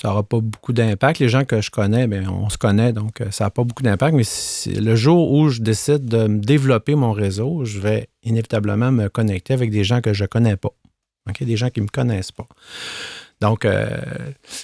ça 0.00 0.08
n'aura 0.08 0.22
pas 0.22 0.40
beaucoup 0.40 0.72
d'impact. 0.72 1.18
Les 1.18 1.28
gens 1.28 1.44
que 1.44 1.60
je 1.60 1.70
connais, 1.70 2.06
bien, 2.06 2.28
on 2.30 2.48
se 2.48 2.56
connaît, 2.56 2.92
donc 2.92 3.20
euh, 3.20 3.30
ça 3.30 3.44
n'a 3.44 3.50
pas 3.50 3.64
beaucoup 3.64 3.82
d'impact. 3.82 4.16
Mais 4.16 4.80
le 4.80 4.96
jour 4.96 5.30
où 5.30 5.50
je 5.50 5.60
décide 5.60 6.06
de 6.06 6.26
développer 6.26 6.94
mon 6.94 7.12
réseau, 7.12 7.64
je 7.64 7.78
vais 7.80 8.08
inévitablement 8.22 8.92
me 8.92 9.08
connecter 9.08 9.52
avec 9.52 9.70
des 9.70 9.84
gens 9.84 10.00
que 10.00 10.14
je 10.14 10.24
ne 10.24 10.28
connais 10.28 10.56
pas. 10.56 10.72
OK? 11.28 11.42
Des 11.42 11.56
gens 11.56 11.68
qui 11.68 11.80
ne 11.80 11.84
me 11.84 11.90
connaissent 11.90 12.32
pas. 12.32 12.46
Donc, 13.42 13.64
euh, 13.64 13.88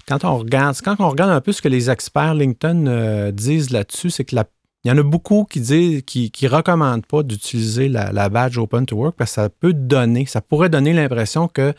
quand 0.09 0.25
on 0.25 0.39
regarde, 0.39 0.77
quand 0.83 0.97
on 1.01 1.09
regarde 1.11 1.31
un 1.31 1.41
peu 1.43 1.53
ce 1.53 1.61
que 1.61 1.69
les 1.69 1.91
experts 1.91 2.35
LinkedIn 2.35 2.87
euh, 2.87 3.31
disent 3.31 3.71
là-dessus, 3.71 4.11
c'est 4.11 4.25
que 4.25 4.37
il 4.85 4.89
y 4.89 4.93
en 4.93 4.99
a 4.99 5.03
beaucoup 5.03 5.45
qui 5.51 5.61
disent, 5.61 6.03
qui, 6.07 6.31
qui 6.31 6.47
recommandent 6.47 7.07
pas 7.07 7.23
d'utiliser 7.23 7.89
la, 7.89 8.13
la 8.13 8.29
badge 8.29 8.57
Open 8.57 8.87
to 8.87 8.97
Work 8.97 9.17
parce 9.17 9.33
que 9.33 9.35
ça 9.35 9.49
peut 9.49 9.73
donner, 9.73 10.27
ça 10.27 10.41
pourrait 10.41 10.69
donner 10.69 10.93
l'impression 10.93 11.49
que 11.49 11.75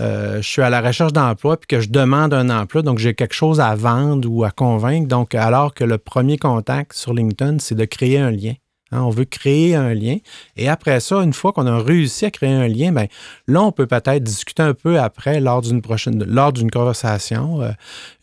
euh, 0.00 0.36
je 0.40 0.48
suis 0.48 0.62
à 0.62 0.70
la 0.70 0.80
recherche 0.80 1.12
d'emploi 1.12 1.56
puis 1.56 1.66
que 1.66 1.80
je 1.80 1.88
demande 1.88 2.32
un 2.32 2.50
emploi, 2.50 2.82
donc 2.82 2.98
j'ai 2.98 3.14
quelque 3.14 3.34
chose 3.34 3.60
à 3.60 3.74
vendre 3.74 4.28
ou 4.30 4.44
à 4.44 4.50
convaincre. 4.50 5.08
Donc, 5.08 5.34
alors 5.34 5.74
que 5.74 5.84
le 5.84 5.98
premier 5.98 6.38
contact 6.38 6.92
sur 6.92 7.12
LinkedIn, 7.12 7.58
c'est 7.58 7.74
de 7.74 7.84
créer 7.84 8.18
un 8.18 8.30
lien. 8.30 8.54
Hein, 8.90 9.02
on 9.02 9.10
veut 9.10 9.24
créer 9.24 9.74
un 9.74 9.92
lien. 9.92 10.16
Et 10.56 10.68
après 10.68 11.00
ça, 11.00 11.16
une 11.22 11.34
fois 11.34 11.52
qu'on 11.52 11.66
a 11.66 11.78
réussi 11.78 12.24
à 12.24 12.30
créer 12.30 12.52
un 12.52 12.68
lien, 12.68 12.92
ben 12.92 13.06
là, 13.46 13.62
on 13.62 13.72
peut 13.72 13.86
peut-être 13.86 14.22
discuter 14.22 14.62
un 14.62 14.72
peu 14.72 14.98
après 14.98 15.40
lors 15.40 15.60
d'une 15.60 15.82
prochaine, 15.82 16.24
lors 16.24 16.52
d'une 16.52 16.70
conversation, 16.70 17.60
euh, 17.60 17.70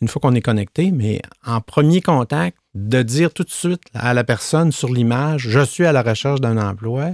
une 0.00 0.08
fois 0.08 0.20
qu'on 0.20 0.34
est 0.34 0.40
connecté. 0.40 0.90
Mais 0.90 1.20
en 1.44 1.60
premier 1.60 2.00
contact, 2.00 2.56
de 2.76 3.02
dire 3.02 3.32
tout 3.32 3.42
de 3.42 3.50
suite 3.50 3.80
à 3.94 4.12
la 4.12 4.22
personne 4.22 4.70
sur 4.70 4.92
l'image, 4.92 5.46
je 5.48 5.60
suis 5.64 5.86
à 5.86 5.92
la 5.92 6.02
recherche 6.02 6.40
d'un 6.42 6.58
emploi, 6.58 7.12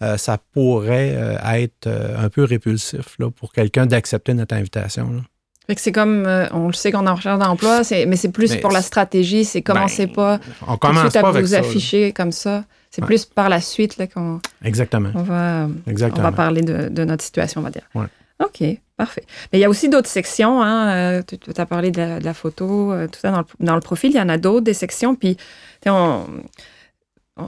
euh, 0.00 0.16
ça 0.16 0.38
pourrait 0.54 1.12
euh, 1.16 1.36
être 1.54 1.86
euh, 1.88 2.24
un 2.24 2.28
peu 2.28 2.44
répulsif 2.44 3.16
là, 3.18 3.30
pour 3.30 3.52
quelqu'un 3.52 3.86
d'accepter 3.86 4.32
notre 4.32 4.54
invitation. 4.54 5.10
là. 5.10 5.20
Fait 5.66 5.74
que 5.76 5.80
c'est 5.80 5.92
comme, 5.92 6.24
euh, 6.26 6.46
on 6.52 6.68
le 6.68 6.72
sait 6.72 6.90
qu'on 6.92 7.06
est 7.06 7.10
en 7.10 7.14
recherche 7.14 7.38
d'emploi, 7.38 7.82
mais 8.06 8.16
c'est 8.16 8.30
plus 8.32 8.52
Mais 8.52 8.60
pour 8.60 8.70
la 8.72 8.82
stratégie, 8.82 9.44
c'est 9.44 9.62
commencez 9.62 10.06
Ben, 10.06 10.12
pas 10.14 10.40
On 10.66 10.76
tout 10.76 10.92
de 10.92 10.98
suite 10.98 11.12
pas 11.12 11.20
à 11.26 11.28
avec 11.30 11.42
vous 11.42 11.50
ça. 11.52 11.60
là. 11.60 11.66
afficher 11.66 12.12
comme 12.12 12.32
ça. 12.32 12.64
C'est 12.90 13.00
Ouais. 13.00 13.06
plus 13.06 13.24
par 13.24 13.48
la 13.48 13.60
suite 13.60 13.96
là, 13.96 14.06
qu'on 14.06 14.40
Exactement. 14.64 15.10
on 15.14 15.22
va, 15.22 15.68
on 15.86 15.90
Exactement. 15.90 16.24
va 16.24 16.32
parler 16.32 16.62
de, 16.62 16.88
de 16.90 17.04
notre 17.04 17.24
situation, 17.24 17.60
on 17.60 17.64
va 17.64 17.70
dire. 17.70 17.88
Ouais. 17.94 18.06
OK, 18.42 18.64
parfait. 18.96 19.24
Mais 19.52 19.58
il 19.58 19.62
y 19.62 19.64
a 19.64 19.70
aussi 19.70 19.88
d'autres 19.88 20.08
sections. 20.08 20.62
Hein, 20.62 20.88
euh, 20.88 21.22
tu 21.22 21.38
as 21.56 21.66
parlé 21.66 21.90
de 21.90 22.18
la, 22.22 22.34
photo, 22.34 22.92
euh, 22.92 23.06
tout 23.06 23.20
ça 23.20 23.44
dans 23.60 23.74
le, 23.74 23.80
profil. 23.80 24.10
Il 24.10 24.16
y 24.16 24.20
en 24.20 24.28
a 24.28 24.38
d'autres, 24.38 24.64
des 24.64 24.74
sections. 24.74 25.14
Puis, 25.14 25.36
on 25.86 26.26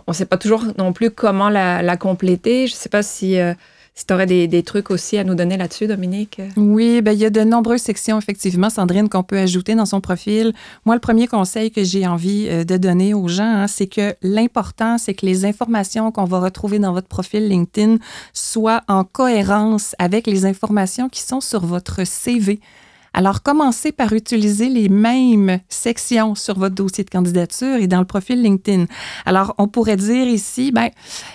ne 0.09 0.13
sait 0.13 0.27
pas 0.27 0.39
toujours 0.39 0.65
non 0.79 0.93
plus 0.93 1.11
comment 1.11 1.49
la, 1.49 1.83
la 1.83 1.97
compléter. 1.97 2.67
Je 2.67 2.75
ne 2.75 2.77
sais 2.77 2.89
pas 2.89 3.03
si, 3.03 3.39
euh, 3.39 3.55
si 3.97 4.07
tu 4.07 4.13
aurais 4.13 4.27
des, 4.27 4.63
trucs 4.65 4.91
aussi 4.91 5.19
à 5.19 5.25
nous 5.25 5.37
donner 5.37 5.57
là-dessus, 5.57 5.87
Dominique? 5.87 6.43
Oui, 6.57 7.01
ben, 7.01 7.13
il 7.13 7.21
y 7.21 7.25
a 7.25 7.31
de 7.31 7.43
nombreuses 7.43 7.83
sections, 7.83 8.19
effectivement, 8.19 8.69
Sandrine, 8.69 9.09
qu'on 9.09 9.23
peut 9.23 9.39
ajouter 9.39 9.77
dans 9.77 9.87
son 9.87 10.01
profil. 10.01 10.53
Moi, 10.85 10.97
le 10.97 11.01
premier 11.01 11.29
conseil 11.29 11.71
que 11.71 11.85
j'ai 11.85 12.05
envie 12.05 12.49
euh, 12.49 12.65
de 12.65 12.77
donner 12.77 13.15
aux 13.15 13.29
gens, 13.29 13.45
hein, 13.45 13.67
c'est 13.69 13.87
que 13.87 14.17
l'important, 14.21 14.99
c'est 14.99 15.15
que 15.15 15.25
les 15.25 15.45
informations 15.45 16.11
qu'on 16.11 16.25
va 16.25 16.41
retrouver 16.41 16.81
dans 16.81 16.93
votre 16.93 17.07
profil 17.07 17.49
LinkedIn 17.49 17.99
soient 18.33 18.83
en 18.89 19.05
cohérence 19.05 19.95
avec 20.01 20.27
les 20.27 20.45
informations 20.45 21.09
qui 21.09 21.21
sont 21.21 21.41
sur 21.41 21.65
votre 21.65 22.05
CV. 22.05 22.59
Alors, 23.13 23.45
commencez 23.45 23.93
par 23.93 24.13
utiliser 24.13 24.69
les 24.69 24.89
mêmes 24.89 25.61
sections 25.69 26.35
sur 26.35 26.59
votre 26.59 26.75
dossier 26.75 27.05
de 27.05 27.11
candidature 27.11 27.77
et 27.77 27.87
dans 27.87 28.01
le 28.01 28.07
profil 28.07 28.43
LinkedIn. 28.43 28.87
Alors, 29.25 29.55
on 29.59 29.69
pourrait 29.69 29.97
dire 29.97 30.27
ici, 30.27 30.73
ben, 30.73 30.91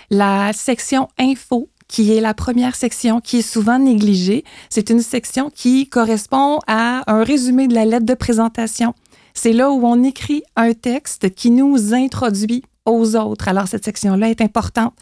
la 0.10 0.52
section 0.52 1.08
info, 1.18 1.70
qui 1.90 2.16
est 2.16 2.22
la 2.22 2.34
première 2.34 2.76
section 2.76 3.20
qui 3.20 3.40
est 3.40 3.42
souvent 3.42 3.80
négligée, 3.80 4.46
c'est 4.70 4.90
une 4.90 5.02
section 5.02 5.50
qui 5.50 5.90
correspond 5.90 6.60
à 6.68 7.04
un 7.12 7.24
résumé 7.24 7.68
de 7.68 7.74
la 7.74 7.84
lettre 7.84 8.06
de 8.06 8.14
présentation. 8.14 8.94
C'est 9.34 9.52
là 9.52 9.72
où 9.72 9.86
on 9.86 10.04
écrit 10.04 10.44
un 10.56 10.74
texte 10.74 11.34
qui 11.34 11.50
nous 11.50 11.94
introduit 11.94 12.64
aux 12.86 13.16
autres. 13.16 13.48
Alors, 13.48 13.68
cette 13.68 13.86
section-là 13.86 14.30
est 14.30 14.42
importante. 14.42 14.94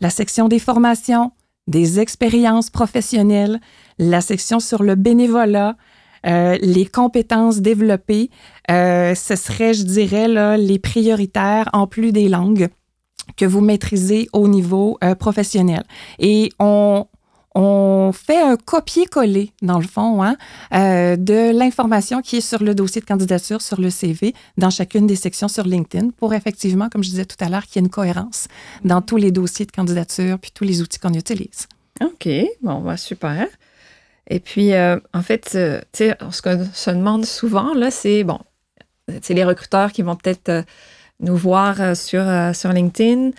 La 0.00 0.10
section 0.10 0.48
des 0.48 0.58
formations, 0.58 1.32
des 1.66 2.00
expériences 2.00 2.70
professionnelles, 2.70 3.60
la 3.98 4.20
section 4.20 4.60
sur 4.60 4.82
le 4.82 4.94
bénévolat, 4.94 5.76
euh, 6.26 6.56
les 6.62 6.86
compétences 6.86 7.60
développées, 7.60 8.30
euh, 8.70 9.14
ce 9.14 9.36
serait, 9.36 9.74
je 9.74 9.84
dirais, 9.84 10.28
là, 10.28 10.56
les 10.56 10.78
prioritaires 10.78 11.68
en 11.72 11.86
plus 11.86 12.12
des 12.12 12.28
langues 12.28 12.68
que 13.36 13.44
vous 13.44 13.60
maîtrisez 13.60 14.28
au 14.32 14.48
niveau 14.48 14.98
euh, 15.02 15.14
professionnel. 15.14 15.82
Et 16.18 16.50
on, 16.58 17.06
on 17.54 18.12
fait 18.12 18.40
un 18.40 18.56
copier-coller, 18.56 19.52
dans 19.62 19.78
le 19.78 19.86
fond, 19.86 20.22
hein, 20.22 20.36
euh, 20.72 21.16
de 21.16 21.56
l'information 21.56 22.22
qui 22.22 22.36
est 22.36 22.40
sur 22.40 22.62
le 22.62 22.74
dossier 22.74 23.00
de 23.00 23.06
candidature, 23.06 23.60
sur 23.60 23.80
le 23.80 23.90
CV, 23.90 24.34
dans 24.56 24.70
chacune 24.70 25.06
des 25.06 25.16
sections 25.16 25.48
sur 25.48 25.64
LinkedIn, 25.64 26.10
pour 26.10 26.32
effectivement, 26.32 26.88
comme 26.88 27.02
je 27.02 27.10
disais 27.10 27.24
tout 27.24 27.36
à 27.40 27.48
l'heure, 27.48 27.66
qu'il 27.66 27.76
y 27.76 27.84
ait 27.84 27.86
une 27.86 27.90
cohérence 27.90 28.46
dans 28.84 29.02
tous 29.02 29.16
les 29.16 29.32
dossiers 29.32 29.66
de 29.66 29.72
candidature, 29.72 30.38
puis 30.38 30.52
tous 30.54 30.64
les 30.64 30.80
outils 30.80 30.98
qu'on 30.98 31.14
utilise. 31.14 31.66
OK, 32.00 32.28
bon, 32.62 32.80
bah, 32.80 32.96
super. 32.96 33.46
Et 34.28 34.38
puis, 34.38 34.72
euh, 34.72 34.98
en 35.12 35.22
fait, 35.22 35.50
tu 35.50 35.58
sais, 35.92 36.16
ce 36.30 36.42
qu'on 36.42 36.64
se 36.72 36.90
demande 36.90 37.24
souvent, 37.24 37.74
là, 37.74 37.90
c'est, 37.90 38.22
bon, 38.22 38.38
c'est 39.22 39.34
les 39.34 39.44
recruteurs 39.44 39.90
qui 39.90 40.02
vont 40.02 40.14
peut-être 40.14 40.64
nous 41.20 41.36
voir 41.36 41.80
euh, 41.80 41.94
sur, 41.94 42.26
euh, 42.26 42.52
sur 42.52 42.72
LinkedIn. 42.72 43.30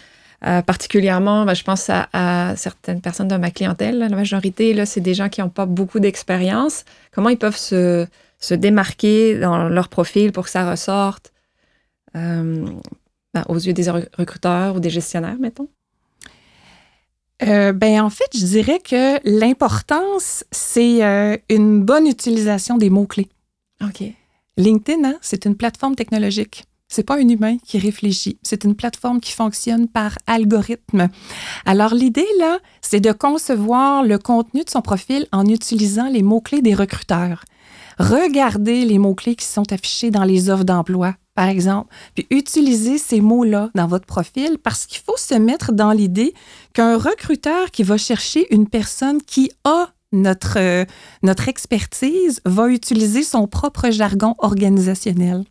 Euh, 0.44 0.62
particulièrement, 0.63 1.46
ben, 1.46 1.54
je 1.54 1.63
pense 1.63 1.89
à, 1.89 2.10
à 2.13 2.56
certaines 2.56 3.00
personnes 3.00 3.28
de 3.28 3.38
ma 3.38 3.52
clientèle. 3.52 4.00
La 4.00 4.10
majorité, 4.10 4.74
là, 4.74 4.88
c'est 4.88 5.02
des 5.02 5.13
gens 5.13 5.30
qui 5.30 5.41
n'ont 5.41 5.50
pas 5.50 5.67
beaucoup 5.67 6.00
d'expérience. 6.00 6.84
Comment 7.12 7.30
ils 7.30 7.38
peuvent 7.38 7.58
se, 7.58 8.08
se 8.39 8.56
démarquer 8.56 9.38
dans 9.38 9.70
leur 9.70 9.88
profil 9.88 10.32
pour 10.32 10.46
que 10.46 10.50
ça 10.50 10.70
ressorte 10.70 11.32
euh, 12.15 12.65
ben, 13.34 13.44
aux 13.50 13.58
yeux 13.58 13.74
des 13.74 13.86
re- 13.86 14.08
recruteurs 14.17 14.76
ou 14.76 14.80
des 14.80 14.89
gestionnaires, 14.89 15.38
mettons? 15.39 15.67
Euh, 17.44 17.72
ben, 17.72 18.02
en 18.02 18.10
fait, 18.10 18.30
je 18.34 18.46
dirais 18.46 18.80
que 18.80 19.20
l'importance, 19.24 20.44
c'est 20.52 21.02
une 21.50 21.84
bonne 21.84 22.08
utilisation 22.08 22.78
des 22.78 22.89
mots-clés. 22.89 23.30
OK. 23.84 24.04
LinkedIn, 24.58 25.04
hein, 25.08 25.17
c'est 25.22 25.46
une 25.46 25.56
plateforme 25.56 25.96
technologique. 25.96 26.65
C'est 26.91 27.04
pas 27.04 27.15
un 27.15 27.30
humain 27.30 27.56
qui 27.65 27.80
réfléchit. 27.80 28.38
C'est 28.43 28.65
une 28.65 28.75
plateforme 28.75 29.21
qui 29.21 29.32
fonctionne 29.32 29.88
par 29.88 30.17
algorithme. 30.27 31.08
Alors, 31.65 31.93
l'idée, 31.93 32.27
là, 32.38 32.60
c'est 32.82 32.99
de 32.99 33.13
concevoir 33.13 34.04
le 34.04 34.17
contenu 34.17 34.65
de 34.65 34.69
son 34.69 34.82
profil 34.82 35.25
en 35.32 35.45
utilisant 35.45 36.10
les 36.10 36.21
mots-clés 36.21 36.62
des 36.62 36.75
recruteurs. 36.75 37.45
Regardez 37.97 38.84
les 38.84 38.97
mots-clés 38.97 39.36
qui 39.36 39.45
sont 39.45 39.71
affichés 39.71 40.12
dans 40.12 40.25
les 40.25 40.49
offres 40.49 40.65
d'emploi, 40.65 41.15
par 41.34 41.47
exemple, 41.47 41.93
puis 42.13 42.27
utilisez 42.30 42.97
ces 42.97 43.21
mots-là 43.21 43.69
dans 43.73 43.88
votre 43.88 44.06
profil 44.06 44.58
parce 44.62 44.86
qu'il 44.86 44.99
faut 44.99 45.17
se 45.17 45.36
mettre 45.36 45.71
dans 45.71 45.93
l'idée 45.93 46.34
qu'un 46.73 46.97
recruteur 46.97 47.71
qui 47.71 47.84
va 47.84 47.95
chercher 47.95 48.54
une 48.54 48.67
personne 48.67 49.21
qui 49.21 49.49
a 49.63 49.88
notre, 50.12 50.58
euh, 50.58 50.84
notre 51.23 51.47
expertise 51.47 52.41
va 52.45 52.67
utiliser 52.67 53.23
son 53.23 53.47
propre 53.47 53.91
jargon 53.91 54.36
organisationnel 54.39 55.45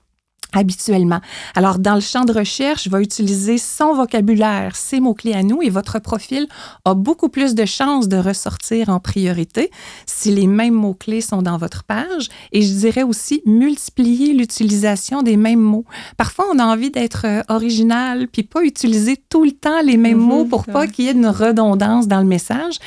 habituellement. 0.53 1.21
Alors, 1.55 1.79
dans 1.79 1.95
le 1.95 2.01
champ 2.01 2.25
de 2.25 2.33
recherche, 2.33 2.89
va 2.89 3.01
utiliser 3.01 3.59
son 3.59 3.95
vocabulaire, 3.95 4.77
ses 4.77 5.01
mots-clés 5.01 5.35
à 5.35 5.43
nous 5.43 5.63
et 5.63 5.71
votre 5.71 5.99
profil 5.99 6.47
a 6.85 6.95
beaucoup 6.95 7.29
plus 7.29 7.55
de 7.55 7.65
chances 7.65 8.09
de 8.09 8.17
ressortir 8.17 8.89
en 8.89 9.01
priorité 9.01 9.71
si 10.07 10.31
les 10.31 10.47
mêmes 10.47 10.75
mots-clés 10.75 11.21
sont 11.21 11.43
dans 11.43 11.57
votre 11.57 11.85
page. 11.85 12.29
Et 12.53 12.63
je 12.63 12.73
dirais 12.73 13.03
aussi 13.03 13.43
multiplier 13.47 14.33
l'utilisation 14.33 15.23
des 15.23 15.37
mêmes 15.37 15.61
mots. 15.61 15.85
Parfois, 16.17 16.47
on 16.53 16.59
a 16.59 16.65
envie 16.65 16.91
d'être 16.91 17.27
euh, 17.27 17.43
original 17.49 18.29
puis 18.29 18.43
pas 18.43 18.63
utiliser 18.63 19.17
tout 19.29 19.45
le 19.45 19.53
temps 19.53 19.83
les 19.83 19.97
mêmes 19.97 20.19
mots 20.19 20.45
pour 20.45 20.65
pas 20.65 20.87
qu'il 20.87 21.05
y 21.05 21.09
ait 21.09 21.13
une 21.13 21.27
redondance 21.27 22.09
dans 22.09 22.21
le 22.21 22.27
message. 22.27 22.79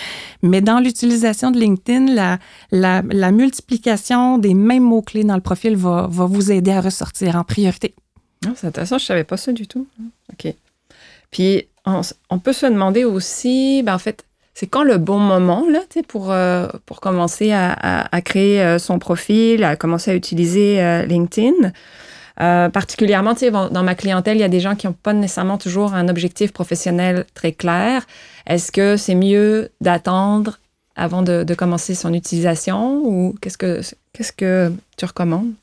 Mais 0.43 0.60
dans 0.60 0.79
l'utilisation 0.79 1.51
de 1.51 1.58
LinkedIn, 1.58 2.38
la, 2.71 3.32
multiplication 3.32 4.38
des 4.38 4.53
mêmes 4.53 4.84
mots-clés 4.84 5.23
dans 5.23 5.36
le 5.36 5.41
profil 5.41 5.75
va, 5.77 6.08
vous 6.10 6.51
aider 6.51 6.71
à 6.71 6.82
ressortir 6.82 7.38
en 7.38 7.45
priorité. 7.45 7.95
Ah, 8.45 8.49
c'est 8.56 8.67
intéressant, 8.67 8.97
je 8.97 9.06
ne 9.06 9.08
savais 9.08 9.23
pas 9.23 9.38
ça 9.38 9.53
du 9.53 9.67
tout. 9.67 9.88
OK. 10.34 10.53
Puis, 11.32 11.67
on, 11.86 12.39
peut 12.39 12.53
se 12.53 12.65
demander 12.65 13.06
aussi, 13.06 13.84
ben, 13.84 13.95
en 13.95 13.99
fait, 13.99 14.25
c'est 14.53 14.67
quand 14.67 14.84
le 14.84 14.97
bon 14.97 15.17
moment 15.17 15.65
là, 15.69 15.79
pour, 16.08 16.32
euh, 16.32 16.67
pour 16.86 16.99
commencer 16.99 17.53
à, 17.53 18.21
créer 18.23 18.62
euh, 18.62 18.79
son 18.79 18.99
profil, 18.99 19.63
à 19.63 19.77
commencer 19.77 20.12
à 20.12 20.15
utiliser 20.15 20.82
euh, 20.82 21.06
LinkedIn? 21.06 21.71
Particulièrement, 22.38 23.34
dans 23.34 23.84
ma 23.84 23.96
clientèle, 23.96 24.38
il 24.38 24.41
y 24.41 24.43
a 24.43 24.50
des 24.50 24.60
gens 24.60 24.76
qui 24.76 24.88
n'ont 24.88 24.93
pas 24.93 25.13
nécessairement 25.13 25.58
toujours 25.58 25.93
un 25.93 26.08
objectif 26.08 26.52
professionnel 26.52 27.26
très 27.34 27.52
clair. 27.52 28.06
Est-ce 28.48 28.72
que 28.72 28.98
c'est 28.98 29.15
mieux 29.15 29.69
d'attendre 29.82 30.60
avant 30.96 31.22
de, 31.22 31.54
commencer 31.56 31.96
son 31.96 32.13
utilisation 32.13 33.02
ou 33.04 33.36
qu'est-ce 33.41 33.58
que, 33.58 33.82
que 34.38 34.72
tu 34.98 35.06
recommandes? 35.06 35.54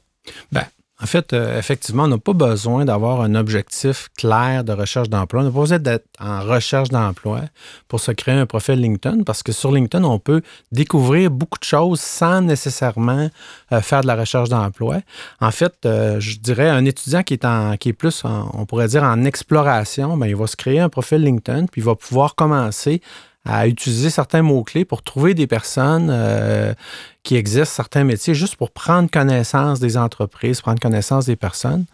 Ben, 0.53 0.65
en 1.03 1.07
fait, 1.07 1.33
euh, 1.33 1.59
effectivement, 1.59 2.05
on 2.05 2.09
n'a 2.09 2.19
pas 2.19 2.35
besoin 2.35 2.85
d'avoir 2.85 3.23
un 3.23 3.35
objectif 3.35 4.09
clair 4.19 4.65
de 4.65 4.73
recherche 4.73 5.09
d'emploi. 5.09 5.41
On 5.41 5.45
n'a 5.45 5.51
pas 5.51 5.61
besoin 5.61 5.79
d'être 5.79 6.07
en 6.19 6.41
recherche 6.41 6.91
d'emploi 6.91 7.43
pour 7.89 8.01
se 8.01 8.13
créer 8.13 8.35
un 8.35 8.45
profil 8.45 8.81
LinkedIn 8.81 9.23
parce 9.23 9.43
que 9.43 9.53
sur 9.53 9.73
LinkedIn, 9.73 10.05
on 10.05 10.19
peut 10.19 10.43
découvrir 10.73 11.31
beaucoup 11.31 11.59
de 11.59 11.65
choses 11.65 12.01
sans 12.01 12.43
nécessairement 12.43 13.31
euh, 13.73 13.81
faire 13.81 14.03
de 14.03 14.09
la 14.09 14.17
recherche 14.17 14.51
d'emploi. 14.51 14.99
En 15.41 15.51
fait, 15.51 15.75
euh, 15.87 16.21
je 16.21 16.37
dirais 16.37 16.69
un 16.69 16.85
étudiant 16.85 17.23
qui 17.23 17.33
est, 17.33 17.47
en, 17.47 17.79
qui 17.79 17.89
est 17.89 17.95
plus, 17.95 18.23
on 18.25 18.67
pourrait 18.67 18.89
dire, 18.89 19.03
en 19.03 19.25
exploration, 19.25 20.19
bien, 20.19 20.29
il 20.29 20.37
va 20.37 20.47
se 20.47 20.57
créer 20.57 20.81
un 20.81 20.91
profil 20.91 21.23
LinkedIn 21.23 21.67
puis 21.67 21.81
il 21.81 21.85
va 21.85 21.95
pouvoir 21.95 22.35
commencer 22.35 23.01
à 23.45 23.67
utiliser 23.67 24.11
certains 24.11 24.43
mots-clés 24.43 24.85
pour 24.85 25.03
trouver 25.03 25.35
des 25.35 25.47
personnes 25.47 26.09
euh, 26.11 26.75
qui 27.23 27.37
exercent 27.37 27.71
certains 27.73 28.05
métiers, 28.05 28.35
juste 28.35 28.57
pour 28.57 28.71
prendre 28.71 29.11
connaissance 29.11 29.81
des 29.81 29.97
entreprises, 29.97 30.61
prendre 30.61 30.81
connaissance 30.81 31.27
des 31.27 31.37
personnes. 31.37 31.87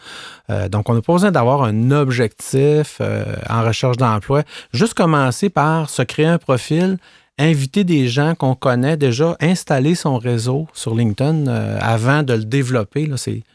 Euh, 0.51 0.69
donc, 0.69 0.89
on 0.89 0.95
n'a 0.95 1.03
pas 1.03 1.13
besoin 1.13 1.31
d'avoir 1.31 1.63
un 1.63 1.91
objectif 1.93 2.99
euh, 3.01 3.37
en 3.49 3.63
recherche 3.63 3.97
d'emploi. 3.97 4.43
Juste 4.73 4.95
commencer 4.95 5.49
par 5.49 5.89
se 5.89 6.03
créer 6.03 6.27
un 6.27 6.39
profil, 6.39 6.99
inviter 7.39 7.85
des 7.85 8.09
gens 8.09 8.35
qu'on 8.35 8.55
connaît 8.55 8.97
déjà, 8.97 9.37
installer 9.41 9.95
son 9.95 10.19
réseau 10.19 10.67
sur 10.73 10.95
LinkedIn 10.95 11.47
avant 11.81 12.23
de 12.23 12.33
le 12.33 12.45
développer. 12.45 13.11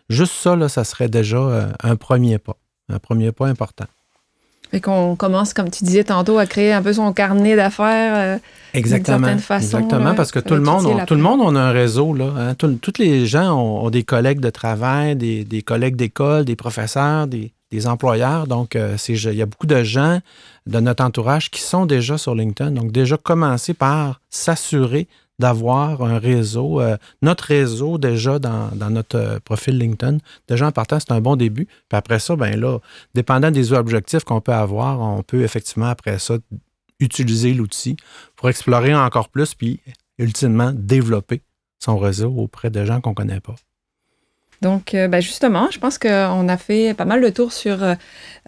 Juste 0.07 0.33
ça, 0.33 0.55
là, 0.55 0.69
ça 0.69 0.83
serait 0.83 1.09
déjà 1.09 1.69
un 1.81 1.95
premier 1.95 2.37
pas, 2.37 2.57
un 2.89 2.99
premier 2.99 3.31
pas 3.31 3.47
important. 3.47 3.87
Et 4.73 4.81
qu'on 4.81 5.15
commence, 5.15 5.53
comme 5.53 5.69
tu 5.69 5.83
disais 5.83 6.03
tantôt, 6.03 6.37
à 6.37 6.45
créer 6.45 6.73
un 6.73 6.81
peu 6.81 6.93
son 6.93 7.11
carnet 7.13 7.55
d'affaires. 7.55 8.13
Euh, 8.15 8.37
Exactement. 8.73 9.37
Façon, 9.37 9.65
Exactement, 9.65 10.15
parce 10.15 10.31
que 10.31 10.39
tout 10.39 10.53
le, 10.55 10.61
monde, 10.61 11.05
tout 11.05 11.15
le 11.15 11.21
monde, 11.21 11.41
on 11.43 11.55
a 11.55 11.59
un 11.59 11.71
réseau. 11.71 12.13
Là, 12.13 12.31
hein. 12.37 12.55
tous 12.55 12.93
les 12.99 13.25
gens 13.25 13.53
ont, 13.57 13.89
des 13.89 14.03
collègues 14.03 14.39
de 14.39 14.49
travail, 14.49 15.15
des, 15.15 15.61
collègues 15.61 15.95
d'école, 15.95 16.45
des 16.45 16.55
professeurs, 16.55 17.27
des, 17.27 17.51
employeurs. 17.85 18.47
Donc, 18.47 18.75
euh, 18.75 18.97
il 19.07 19.33
y 19.33 19.41
a 19.41 19.45
beaucoup 19.45 19.67
de 19.67 19.83
gens 19.83 20.19
de 20.67 20.79
notre 20.79 21.03
entourage 21.03 21.49
qui 21.49 21.61
sont 21.61 21.85
déjà 21.85 22.17
sur 22.17 22.35
LinkedIn. 22.35 22.71
Donc, 22.71 22.91
déjà 22.91 23.17
commencer 23.17 23.73
par 23.73 24.21
s'assurer 24.29 25.07
d'avoir 25.41 26.03
un 26.03 26.19
réseau, 26.19 26.79
euh, 26.79 26.95
notre 27.21 27.43
réseau 27.45 27.97
déjà 27.97 28.39
dans, 28.39 28.71
notre 28.89 29.17
euh, 29.17 29.39
profil 29.39 29.77
LinkedIn. 29.77 30.19
Déjà 30.47 30.67
en 30.67 30.71
partant, 30.71 30.99
c'est 30.99 31.11
un 31.11 31.19
bon 31.19 31.35
début. 31.35 31.65
Puis 31.65 31.97
après 31.97 32.19
ça, 32.19 32.37
ben 32.37 32.57
là, 32.57 32.79
dépendant 33.13 33.51
des 33.51 33.73
objectifs 33.73 34.23
qu'on 34.23 34.39
peut 34.39 34.53
avoir, 34.53 35.01
on 35.01 35.23
peut 35.23 35.41
effectivement 35.41 35.87
après 35.87 36.19
ça 36.19 36.37
utiliser 36.99 37.53
l'outil 37.53 37.97
pour 38.35 38.47
explorer 38.49 38.95
encore 38.95 39.29
plus, 39.29 39.55
puis 39.55 39.81
ultimement 40.19 40.71
développer 40.73 41.41
son 41.79 41.97
réseau 41.97 42.31
auprès 42.37 42.69
de 42.69 42.85
gens 42.85 43.01
qu'on 43.01 43.09
ne 43.09 43.15
connaît 43.15 43.39
pas. 43.39 43.55
Donc, 44.61 44.93
euh, 44.93 45.07
ben 45.07 45.21
justement, 45.21 45.69
je 45.71 45.79
pense 45.79 45.97
qu'on 45.97 46.47
a 46.47 46.57
fait 46.57 46.93
pas 46.93 47.05
mal 47.05 47.19
de 47.21 47.29
tours 47.29 47.51
sur 47.51 47.83
euh, 47.83 47.95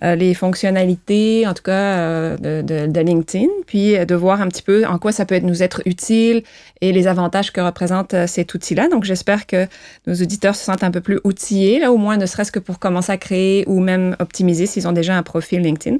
euh, 0.03 0.15
les 0.15 0.35
fonctionnalités, 0.35 1.47
en 1.47 1.55
tout 1.55 1.63
cas, 1.63 2.37
de, 2.37 2.99
LinkedIn, 2.99 3.47
puis 3.65 3.97
de 4.05 4.15
voir 4.15 4.39
un 4.41 4.47
petit 4.47 4.61
peu 4.61 4.85
en 4.85 4.99
quoi 4.99 5.11
ça 5.11 5.25
peut 5.25 5.39
nous 5.39 5.63
être 5.63 5.81
utile 5.85 6.43
et 6.81 6.91
les 6.91 7.07
avantages 7.07 7.51
que 7.51 7.61
représente 7.61 8.15
cet 8.27 8.53
outil-là. 8.53 8.89
Donc, 8.89 9.05
j'espère 9.05 9.47
que 9.47 9.67
nos 10.05 10.13
auditeurs 10.13 10.55
se 10.55 10.63
sentent 10.63 10.83
un 10.83 10.91
peu 10.91 11.01
plus 11.01 11.19
outillés, 11.23 11.79
là, 11.79 11.91
au 11.91 11.97
moins, 11.97 12.17
ne 12.17 12.27
serait-ce 12.27 12.51
que 12.51 12.59
pour 12.59 12.77
commencer 12.77 13.11
à 13.11 13.17
créer 13.17 13.63
ou 13.67 13.79
même 13.79 14.15
optimiser 14.19 14.67
s'ils 14.67 14.87
ont 14.87 14.91
déjà 14.93 15.17
un 15.17 15.23
profil 15.23 15.61
LinkedIn. 15.61 15.97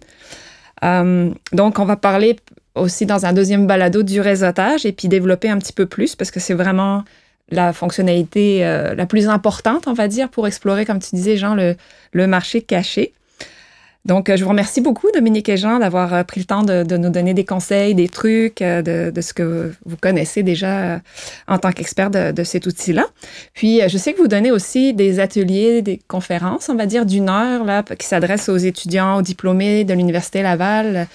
donc, 1.54 1.80
on 1.80 1.86
va 1.86 1.96
parler 1.96 2.36
aussi 2.76 3.06
dans 3.06 3.26
un 3.26 3.34
deuxième 3.34 3.68
balado 3.68 4.04
du 4.04 4.22
réseautage 4.22 4.86
et 4.86 4.92
puis 4.92 5.08
développer 5.08 5.50
un 5.50 5.58
petit 5.58 5.74
peu 5.74 5.86
plus 5.86 6.16
parce 6.16 6.32
que 6.32 6.40
c'est 6.40 6.56
vraiment 6.56 7.04
la 7.54 7.74
fonctionnalité 7.74 8.66
euh, 8.66 8.96
la 8.96 9.06
plus 9.06 9.28
importante, 9.28 9.88
on 9.88 9.94
va 9.94 10.08
dire, 10.08 10.30
pour 10.30 10.48
explorer, 10.48 10.86
comme 10.86 11.00
tu 11.00 11.16
disais, 11.16 11.38
Jean, 11.38 11.56
le, 11.56 11.76
le 12.12 12.28
marché 12.28 12.62
caché. 12.62 13.14
Donc, 14.06 14.30
euh, 14.30 14.36
je 14.36 14.44
vous 14.44 14.50
remercie 14.50 14.82
beaucoup, 14.82 15.08
Dominique 15.14 15.48
et 15.48 15.56
Jean, 15.56 15.80
d'avoir 15.80 16.14
euh, 16.14 16.24
pris 16.24 16.42
le 16.42 16.46
temps 16.46 16.64
de, 16.64 16.98
nous 16.98 17.10
donner 17.10 17.34
des 17.34 17.46
conseils, 17.46 17.96
des 17.96 18.10
trucs, 18.10 18.60
de, 18.60 19.12
de 19.12 19.22
ce 19.22 19.34
que 19.34 19.72
vous 19.86 19.96
connaissez 19.96 20.44
déjà 20.44 21.00
en 21.48 21.58
tant 21.58 21.72
qu'expert 21.72 22.10
de, 22.10 22.44
cet 22.44 22.66
outil-là. 22.66 23.06
Puis, 23.54 23.80
je 23.88 23.98
sais 23.98 24.12
que 24.12 24.18
vous 24.18 24.28
donnez 24.28 24.52
aussi 24.52 24.94
des 24.94 25.22
ateliers, 25.22 25.82
des 25.82 26.02
conférences, 26.08 26.68
on 26.68 26.76
va 26.76 26.86
dire, 26.86 27.06
d'une 27.06 27.30
heure, 27.30 27.64
là, 27.64 27.84
qui 27.84 28.06
s'adressent 28.06 28.50
aux 28.50 28.58
étudiants, 28.58 29.20
aux 29.20 29.22
diplômés 29.22 29.86
de 29.86 29.94
l'Université 29.94 30.42
Laval, 30.42 31.08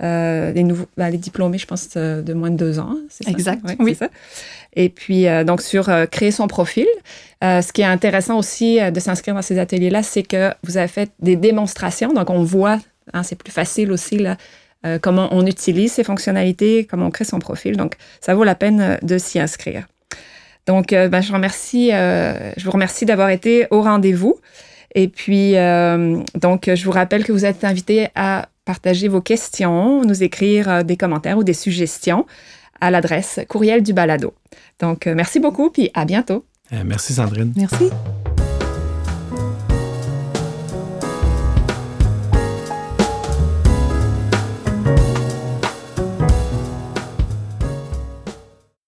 les, 0.00 0.62
nouveaux, 0.62 0.86
ben, 0.96 1.10
les 1.10 1.18
diplômés, 1.18 1.58
je 1.58 1.66
pense, 1.66 1.96
de 1.96 2.32
moins 2.34 2.50
de 2.50 2.56
deux 2.56 2.78
ans. 2.78 2.96
C'est 3.08 3.24
ça? 3.24 3.30
Exact, 3.30 3.62
oui. 3.78 3.94
Ça. 3.94 4.08
Et 4.76 4.90
puis, 4.90 5.26
euh, 5.26 5.42
donc, 5.42 5.62
sur 5.62 5.88
euh, 5.88 6.06
créer 6.06 6.30
son 6.30 6.46
profil. 6.46 6.86
Euh, 7.42 7.62
ce 7.62 7.72
qui 7.72 7.80
est 7.80 7.86
intéressant 7.86 8.38
aussi 8.38 8.78
de 8.78 9.00
s'inscrire 9.00 9.34
dans 9.34 9.42
ces 9.42 9.58
ateliers-là, 9.58 10.02
c'est 10.02 10.22
que 10.22 10.52
vous 10.62 10.76
avez 10.76 10.88
fait 10.88 11.10
des 11.20 11.36
démonstrations. 11.36 12.12
Donc, 12.12 12.30
on 12.30 12.44
voit, 12.44 12.78
hein, 13.12 13.22
c'est 13.22 13.36
plus 13.36 13.52
facile 13.52 13.90
aussi, 13.90 14.18
là, 14.18 14.36
comment 15.02 15.28
on 15.32 15.44
utilise 15.46 15.94
ces 15.94 16.04
fonctionnalités, 16.04 16.86
comment 16.88 17.06
on 17.06 17.10
crée 17.10 17.24
son 17.24 17.40
profil. 17.40 17.76
Donc, 17.76 17.94
ça 18.20 18.36
vaut 18.36 18.44
la 18.44 18.54
peine 18.54 18.98
de 19.02 19.18
s'y 19.18 19.40
inscrire. 19.40 19.88
Donc, 20.66 20.90
ben, 20.90 21.20
je, 21.20 21.32
remercie, 21.32 21.90
je 21.90 22.64
vous 22.64 22.70
remercie 22.70 23.04
d'avoir 23.04 23.30
été 23.30 23.66
au 23.72 23.82
rendez-vous. 23.82 24.38
Et 24.94 25.08
puis, 25.08 25.54
donc, 26.40 26.70
je 26.72 26.84
vous 26.84 26.92
rappelle 26.92 27.24
que 27.24 27.32
vous 27.32 27.44
êtes 27.44 27.64
invité 27.64 28.10
à 28.14 28.48
partager 28.66 29.08
vos 29.08 29.22
questions, 29.22 30.04
nous 30.04 30.22
écrire 30.22 30.84
des 30.84 30.98
commentaires 30.98 31.38
ou 31.38 31.44
des 31.44 31.54
suggestions 31.54 32.26
à 32.80 32.90
l'adresse 32.90 33.40
courriel 33.48 33.82
du 33.82 33.92
balado. 33.92 34.34
Donc, 34.80 35.06
euh, 35.06 35.14
merci 35.14 35.40
beaucoup, 35.40 35.70
puis 35.70 35.90
à 35.94 36.04
bientôt. 36.04 36.44
Euh, 36.72 36.82
merci 36.84 37.14
Sandrine. 37.14 37.52
Merci. 37.56 37.90